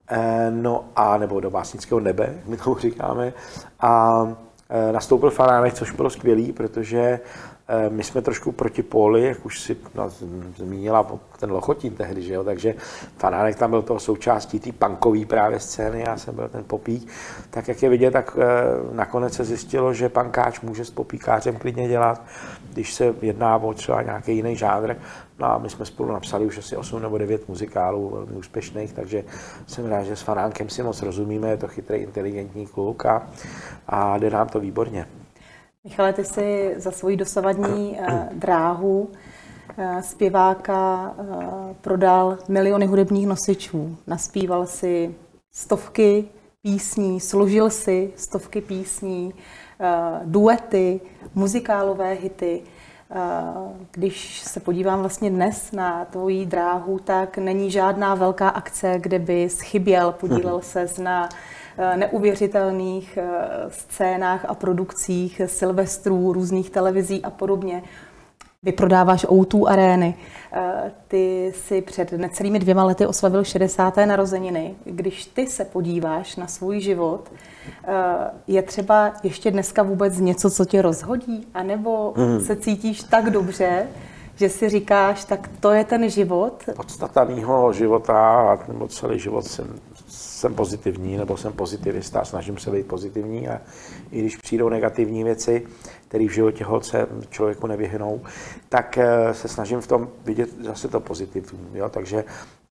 Eh, 0.09 0.51
no 0.51 0.85
a 0.95 1.17
nebo 1.17 1.39
do 1.39 1.51
básnického 1.51 1.99
nebe, 1.99 2.33
my 2.45 2.57
tomu 2.57 2.77
říkáme. 2.77 3.33
A 3.79 4.21
eh, 4.69 4.91
nastoupil 4.91 5.29
Faránek, 5.31 5.73
což 5.73 5.91
bylo 5.91 6.09
skvělý, 6.09 6.51
protože 6.53 6.99
Eh, 7.09 7.54
my 7.89 8.03
jsme 8.03 8.21
trošku 8.21 8.51
proti 8.51 8.83
poli, 8.83 9.23
jak 9.23 9.45
už 9.45 9.59
si 9.59 9.77
no, 9.95 10.09
zmínila 10.57 11.07
ten 11.39 11.51
Lochotín 11.51 11.93
tehdy, 11.93 12.21
že 12.21 12.33
jo? 12.33 12.43
takže 12.43 12.75
Fanánek 13.17 13.55
tam 13.55 13.69
byl 13.69 13.81
toho 13.81 13.99
součástí 13.99 14.59
té 14.59 14.71
punkové 14.71 15.25
právě 15.25 15.59
scény, 15.59 16.03
já 16.07 16.17
jsem 16.17 16.35
byl 16.35 16.49
ten 16.49 16.63
popík. 16.63 17.07
Tak 17.49 17.67
jak 17.67 17.83
je 17.83 17.89
vidět, 17.89 18.11
tak 18.11 18.37
e, 18.37 18.95
nakonec 18.95 19.33
se 19.33 19.45
zjistilo, 19.45 19.93
že 19.93 20.09
pankáč 20.09 20.61
může 20.61 20.85
s 20.85 20.89
popíkářem 20.89 21.55
klidně 21.55 21.87
dělat, 21.87 22.21
když 22.73 22.93
se 22.93 23.13
jedná 23.21 23.57
o 23.57 23.73
třeba 23.73 24.01
nějaký 24.01 24.35
jiný 24.35 24.55
žánr. 24.55 24.95
No 25.39 25.45
a 25.45 25.57
my 25.57 25.69
jsme 25.69 25.85
spolu 25.85 26.11
napsali 26.11 26.45
už 26.45 26.57
asi 26.57 26.77
8 26.77 27.01
nebo 27.01 27.17
9 27.17 27.49
muzikálů 27.49 28.09
velmi 28.09 28.33
úspěšných, 28.33 28.93
takže 28.93 29.23
jsem 29.67 29.85
rád, 29.85 30.03
že 30.03 30.15
s 30.15 30.21
Fanánkem 30.21 30.69
si 30.69 30.83
moc 30.83 31.01
rozumíme, 31.01 31.49
je 31.49 31.57
to 31.57 31.67
chytrý, 31.67 31.97
inteligentní 31.97 32.67
kluk 32.67 33.05
a, 33.05 33.27
a 33.87 34.17
jde 34.17 34.29
nám 34.29 34.47
to 34.47 34.59
výborně. 34.59 35.07
Michale, 35.85 36.13
ty 36.13 36.23
jsi 36.23 36.73
za 36.77 36.91
svoji 36.91 37.17
dosavadní 37.17 37.99
uh, 37.99 38.19
dráhu 38.33 39.09
uh, 39.77 39.99
zpěváka 39.99 41.13
uh, 41.17 41.73
prodal 41.81 42.37
miliony 42.47 42.85
hudebních 42.85 43.27
nosičů. 43.27 43.97
Naspíval 44.07 44.65
si 44.65 45.15
stovky 45.51 46.25
písní, 46.61 47.19
složil 47.19 47.69
si 47.69 48.13
stovky 48.15 48.61
písní, 48.61 49.33
duety, 50.23 51.01
muzikálové 51.35 52.13
hity. 52.13 52.61
Když 53.91 54.39
se 54.39 54.59
podívám 54.59 54.99
vlastně 54.99 55.29
dnes 55.29 55.71
na 55.71 56.05
tvoji 56.05 56.45
dráhu, 56.45 56.99
tak 56.99 57.37
není 57.37 57.71
žádná 57.71 58.15
velká 58.15 58.49
akce, 58.49 58.95
kde 58.99 59.19
by 59.19 59.49
schyběl, 59.49 60.11
podílel 60.11 60.61
se 60.61 60.87
na 61.01 61.29
Eh, 61.29 61.29
neuvěřitelných 61.95 63.17
eh, 63.17 63.25
scénách 63.69 64.45
a 64.45 64.55
produkcích 64.55 65.41
Silvestrů, 65.45 66.33
různých 66.33 66.69
televizí 66.69 67.21
a 67.23 67.29
podobně. 67.29 67.83
Vyprodáváš 68.63 69.25
O2 69.25 69.67
arény. 69.67 70.15
Eh, 70.53 70.91
ty 71.07 71.53
si 71.55 71.81
před 71.81 72.11
necelými 72.11 72.59
dvěma 72.59 72.83
lety 72.83 73.07
oslavil 73.07 73.43
60. 73.43 73.97
narozeniny. 74.05 74.75
Když 74.83 75.25
ty 75.25 75.47
se 75.47 75.65
podíváš 75.65 76.35
na 76.35 76.47
svůj 76.47 76.79
život, 76.79 77.31
je 78.47 78.61
třeba 78.61 79.13
ještě 79.23 79.51
dneska 79.51 79.83
vůbec 79.83 80.19
něco, 80.19 80.49
co 80.49 80.65
tě 80.65 80.81
rozhodí? 80.81 81.47
A 81.53 81.63
nebo 81.63 82.13
hmm. 82.17 82.39
se 82.39 82.55
cítíš 82.55 83.03
tak 83.03 83.29
dobře, 83.29 83.87
že 84.35 84.49
si 84.49 84.69
říkáš, 84.69 85.25
tak 85.25 85.49
to 85.59 85.71
je 85.71 85.83
ten 85.83 86.09
život? 86.09 86.63
Podstata 86.75 87.23
mýho 87.23 87.73
života, 87.73 88.59
nebo 88.67 88.87
celý 88.87 89.19
život 89.19 89.45
jsem 89.45 89.67
jsem 90.15 90.55
pozitivní 90.55 91.17
nebo 91.17 91.37
jsem 91.37 91.53
pozitivista, 91.53 92.25
snažím 92.25 92.57
se 92.57 92.71
být 92.71 92.87
pozitivní 92.87 93.47
a 93.47 93.61
i 94.11 94.19
když 94.19 94.37
přijdou 94.37 94.69
negativní 94.69 95.23
věci, 95.23 95.67
které 96.07 96.27
v 96.27 96.31
životě 96.31 96.63
holce 96.63 97.07
člověku 97.29 97.67
nevyhnou, 97.67 98.21
tak 98.69 98.97
eh, 98.97 99.33
se 99.33 99.47
snažím 99.47 99.81
v 99.81 99.87
tom 99.87 100.09
vidět 100.25 100.49
zase 100.63 100.87
to 100.87 100.99
pozitivní. 100.99 101.69
Jo? 101.73 101.89
Takže 101.89 102.23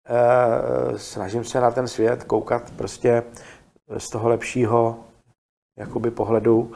eh, 0.07 0.99
snažím 0.99 1.45
se 1.45 1.61
na 1.61 1.70
ten 1.70 1.88
svět 1.88 2.24
koukat 2.24 2.70
prostě 2.70 3.22
z 3.99 4.11
toho 4.11 4.28
lepšího 4.28 4.99
jakoby 5.78 6.11
pohledu 6.11 6.72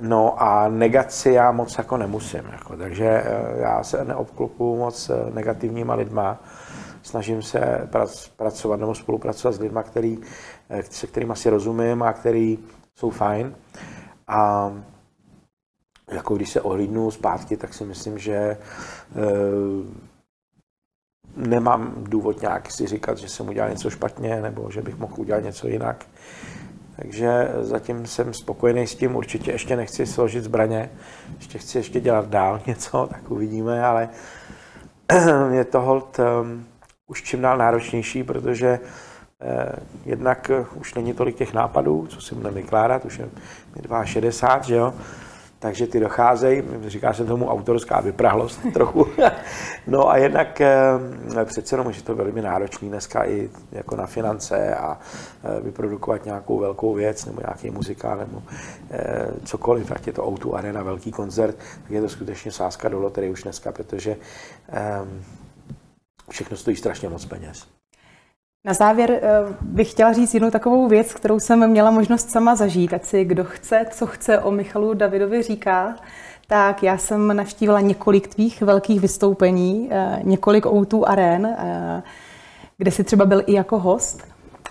No 0.00 0.42
a 0.42 0.68
negaci 0.68 1.30
já 1.30 1.52
moc 1.52 1.78
jako 1.78 1.96
nemusím, 1.96 2.42
jako, 2.52 2.76
takže 2.76 3.06
eh, 3.06 3.60
já 3.60 3.82
se 3.82 4.04
neobklopuju 4.04 4.76
moc 4.76 5.10
negativníma 5.34 5.94
lidma. 5.94 6.40
Snažím 7.14 7.42
se 7.42 7.88
pracovat 8.36 8.80
nebo 8.80 8.94
spolupracovat 8.94 9.52
s 9.52 9.60
lidmi, 9.60 9.80
který, 9.82 10.18
eh, 10.70 10.82
se 10.82 11.06
kterými 11.06 11.36
si 11.36 11.50
rozumím 11.50 12.02
a 12.02 12.12
který 12.12 12.58
jsou 12.94 13.10
fajn. 13.10 13.54
A 14.28 14.72
jako 16.12 16.36
když 16.36 16.50
se 16.50 16.60
ohlídnu 16.60 17.10
zpátky, 17.10 17.56
tak 17.56 17.74
si 17.74 17.84
myslím, 17.84 18.18
že 18.18 18.34
e, 18.34 18.58
nemám 21.36 21.94
důvod 21.98 22.42
nějak 22.42 22.70
si 22.70 22.86
říkat, 22.86 23.18
že 23.18 23.28
jsem 23.28 23.48
udělal 23.48 23.70
něco 23.70 23.90
špatně 23.90 24.42
nebo 24.42 24.70
že 24.70 24.82
bych 24.82 24.98
mohl 24.98 25.14
udělat 25.16 25.44
něco 25.44 25.68
jinak. 25.68 26.06
Takže 26.96 27.48
zatím 27.60 28.06
jsem 28.06 28.34
spokojený 28.34 28.86
s 28.86 28.94
tím, 28.94 29.16
určitě 29.16 29.52
ještě 29.52 29.76
nechci 29.76 30.06
složit 30.06 30.44
zbraně, 30.44 30.90
ještě 31.36 31.58
chci 31.58 31.78
ještě 31.78 32.00
dělat 32.00 32.28
dál 32.28 32.60
něco, 32.66 33.06
tak 33.10 33.30
uvidíme, 33.30 33.84
ale 33.84 34.08
je 35.52 35.64
to 35.64 35.80
hold 35.80 36.18
um, 36.18 36.66
už 37.06 37.22
čím 37.22 37.40
dál 37.40 37.58
náročnější, 37.58 38.24
protože 38.24 38.80
eh, 39.40 39.72
jednak 40.04 40.50
už 40.74 40.94
není 40.94 41.14
tolik 41.14 41.36
těch 41.36 41.54
nápadů, 41.54 42.06
co 42.06 42.20
si 42.20 42.34
budeme 42.34 42.54
vykládat, 42.54 43.04
už 43.04 43.18
je 43.18 43.28
mi 43.76 44.06
62, 44.06 44.62
že 44.62 44.74
jo, 44.74 44.94
takže 45.64 45.86
ty 45.86 46.00
docházejí, 46.00 46.62
říká 46.86 47.12
se 47.12 47.24
tomu 47.24 47.48
autorská 47.48 48.00
vyprahlost 48.00 48.60
trochu. 48.72 49.06
no 49.86 50.10
a 50.10 50.16
jednak 50.16 50.60
eh, 50.60 51.44
přece 51.44 51.76
jenom, 51.76 51.92
že 51.92 52.02
to 52.02 52.14
velmi 52.14 52.42
náročný 52.42 52.88
dneska 52.88 53.24
i 53.24 53.50
jako 53.72 53.96
na 53.96 54.06
finance 54.06 54.74
a 54.74 54.98
eh, 55.44 55.60
vyprodukovat 55.60 56.24
nějakou 56.24 56.58
velkou 56.58 56.94
věc 56.94 57.26
nebo 57.26 57.40
nějaký 57.40 57.70
muzikál 57.70 58.16
nebo 58.16 58.42
eh, 58.90 59.26
cokoliv, 59.44 59.92
ať 59.92 60.06
je 60.06 60.12
to 60.12 60.22
O2 60.22 60.54
Arena, 60.54 60.82
velký 60.82 61.12
koncert, 61.12 61.56
tak 61.82 61.90
je 61.90 62.00
to 62.00 62.08
skutečně 62.08 62.52
sázka 62.52 62.88
do 62.88 63.00
loterie 63.00 63.32
už 63.32 63.42
dneska, 63.42 63.72
protože 63.72 64.16
všechno 66.30 66.56
stojí 66.56 66.76
strašně 66.76 67.08
moc 67.08 67.24
peněz. 67.24 67.66
Na 68.66 68.74
závěr 68.74 69.10
eh, 69.10 69.20
bych 69.60 69.90
chtěla 69.90 70.12
říct 70.12 70.34
jednu 70.34 70.50
takovou 70.50 70.88
věc, 70.88 71.14
kterou 71.14 71.40
jsem 71.40 71.70
měla 71.70 71.90
možnost 71.90 72.30
sama 72.30 72.56
zažít. 72.56 72.94
Ať 72.94 73.04
si 73.04 73.24
kdo 73.24 73.44
chce, 73.44 73.86
co 73.90 74.06
chce 74.06 74.38
o 74.38 74.50
Michalu 74.50 74.94
Davidovi 74.94 75.42
říká, 75.42 75.96
tak 76.46 76.82
já 76.82 76.98
jsem 76.98 77.36
navštívila 77.36 77.80
několik 77.80 78.28
tvých 78.28 78.62
velkých 78.62 79.00
vystoupení, 79.00 79.88
eh, 79.90 80.20
několik 80.22 80.64
O2 80.64 81.04
aren, 81.06 81.46
eh, 81.46 82.02
kde 82.78 82.90
si 82.90 83.04
třeba 83.04 83.24
byl 83.24 83.42
i 83.46 83.52
jako 83.52 83.78
host. 83.78 84.22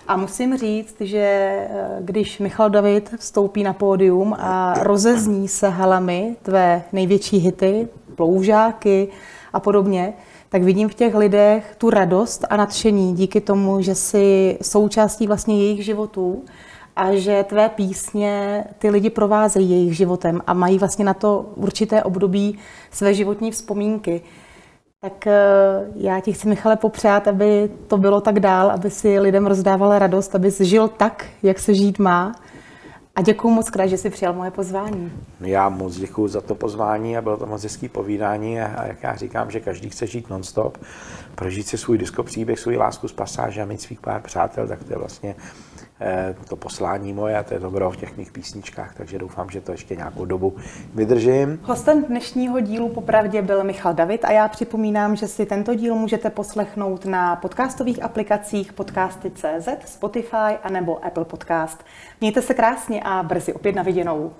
A 0.08 0.16
musím 0.16 0.56
říct, 0.56 0.96
že 1.00 1.58
když 2.00 2.38
Michal 2.38 2.70
David 2.70 3.14
vstoupí 3.18 3.62
na 3.62 3.72
pódium 3.72 4.36
a 4.38 4.74
rozezní 4.82 5.48
se 5.48 5.68
halami 5.68 6.36
tvé 6.42 6.82
největší 6.92 7.38
hity, 7.38 7.88
ploužáky 8.14 9.08
a 9.52 9.60
podobně, 9.60 10.14
tak 10.54 10.62
vidím 10.62 10.88
v 10.88 10.94
těch 10.94 11.14
lidech 11.14 11.74
tu 11.78 11.90
radost 11.90 12.44
a 12.50 12.56
nadšení 12.56 13.14
díky 13.14 13.40
tomu, 13.40 13.82
že 13.82 13.94
si 13.94 14.58
součástí 14.62 15.26
vlastně 15.26 15.58
jejich 15.58 15.84
životů 15.84 16.44
a 16.96 17.14
že 17.14 17.44
tvé 17.48 17.68
písně 17.68 18.64
ty 18.78 18.90
lidi 18.90 19.10
provázejí 19.10 19.70
jejich 19.70 19.96
životem 19.96 20.40
a 20.46 20.54
mají 20.54 20.78
vlastně 20.78 21.04
na 21.04 21.14
to 21.14 21.52
určité 21.56 22.02
období 22.02 22.58
své 22.90 23.14
životní 23.14 23.50
vzpomínky. 23.50 24.22
Tak 25.00 25.26
eh, 25.26 25.32
já 25.96 26.20
ti 26.20 26.32
chci, 26.32 26.48
Michale, 26.48 26.76
popřát, 26.76 27.28
aby 27.28 27.70
to 27.86 27.96
bylo 27.96 28.20
tak 28.20 28.40
dál, 28.40 28.70
aby 28.70 28.90
si 28.90 29.20
lidem 29.20 29.46
rozdával 29.46 29.98
radost, 29.98 30.34
aby 30.34 30.50
žil 30.60 30.88
tak, 30.88 31.26
jak 31.42 31.58
se 31.58 31.74
žít 31.74 31.98
má 31.98 32.32
a 33.16 33.22
děkuji 33.22 33.50
moc 33.50 33.70
krát, 33.70 33.86
že 33.86 33.98
jsi 33.98 34.10
přijal 34.10 34.32
moje 34.32 34.50
pozvání. 34.50 35.12
Já 35.40 35.68
moc 35.68 35.96
děkuji 35.96 36.28
za 36.28 36.40
to 36.40 36.54
pozvání 36.54 37.16
a 37.16 37.22
bylo 37.22 37.36
to 37.36 37.46
moc 37.46 37.62
hezký 37.62 37.88
povídání 37.88 38.60
a, 38.60 38.86
jak 38.86 39.02
já 39.02 39.16
říkám, 39.16 39.50
že 39.50 39.60
každý 39.60 39.90
chce 39.90 40.06
žít 40.06 40.30
nonstop, 40.30 40.78
prožít 41.34 41.66
si 41.66 41.78
svůj 41.78 41.98
disko 41.98 42.22
příběh, 42.22 42.58
svůj 42.58 42.76
lásku 42.76 43.08
z 43.08 43.12
pasáže 43.12 43.62
a 43.62 43.64
mít 43.64 43.80
svých 43.80 44.00
pár 44.00 44.22
přátel, 44.22 44.68
tak 44.68 44.84
to 44.84 44.92
je 44.92 44.98
vlastně 44.98 45.34
to 46.48 46.56
poslání 46.56 47.12
moje 47.12 47.38
a 47.38 47.42
to 47.42 47.54
je 47.54 47.60
dobro 47.60 47.90
v 47.90 47.96
těch 47.96 48.16
mých 48.16 48.32
písničkách, 48.32 48.94
takže 48.96 49.18
doufám, 49.18 49.50
že 49.50 49.60
to 49.60 49.72
ještě 49.72 49.96
nějakou 49.96 50.24
dobu 50.24 50.56
vydržím. 50.94 51.60
Hostem 51.62 52.04
dnešního 52.04 52.60
dílu 52.60 52.88
popravdě 52.88 53.42
byl 53.42 53.64
Michal 53.64 53.94
David 53.94 54.24
a 54.24 54.32
já 54.32 54.48
připomínám, 54.48 55.16
že 55.16 55.28
si 55.28 55.46
tento 55.46 55.74
díl 55.74 55.94
můžete 55.94 56.30
poslechnout 56.30 57.04
na 57.04 57.36
podcastových 57.36 58.02
aplikacích 58.02 58.72
podcasty.cz, 58.72 59.68
Spotify 59.84 60.56
a 60.62 60.70
nebo 60.70 61.04
Apple 61.04 61.24
Podcast. 61.24 61.84
Mějte 62.20 62.42
se 62.42 62.54
krásně 62.54 63.02
a 63.04 63.22
brzy 63.22 63.52
opět 63.52 63.74
na 63.74 63.82
viděnou. 63.82 64.32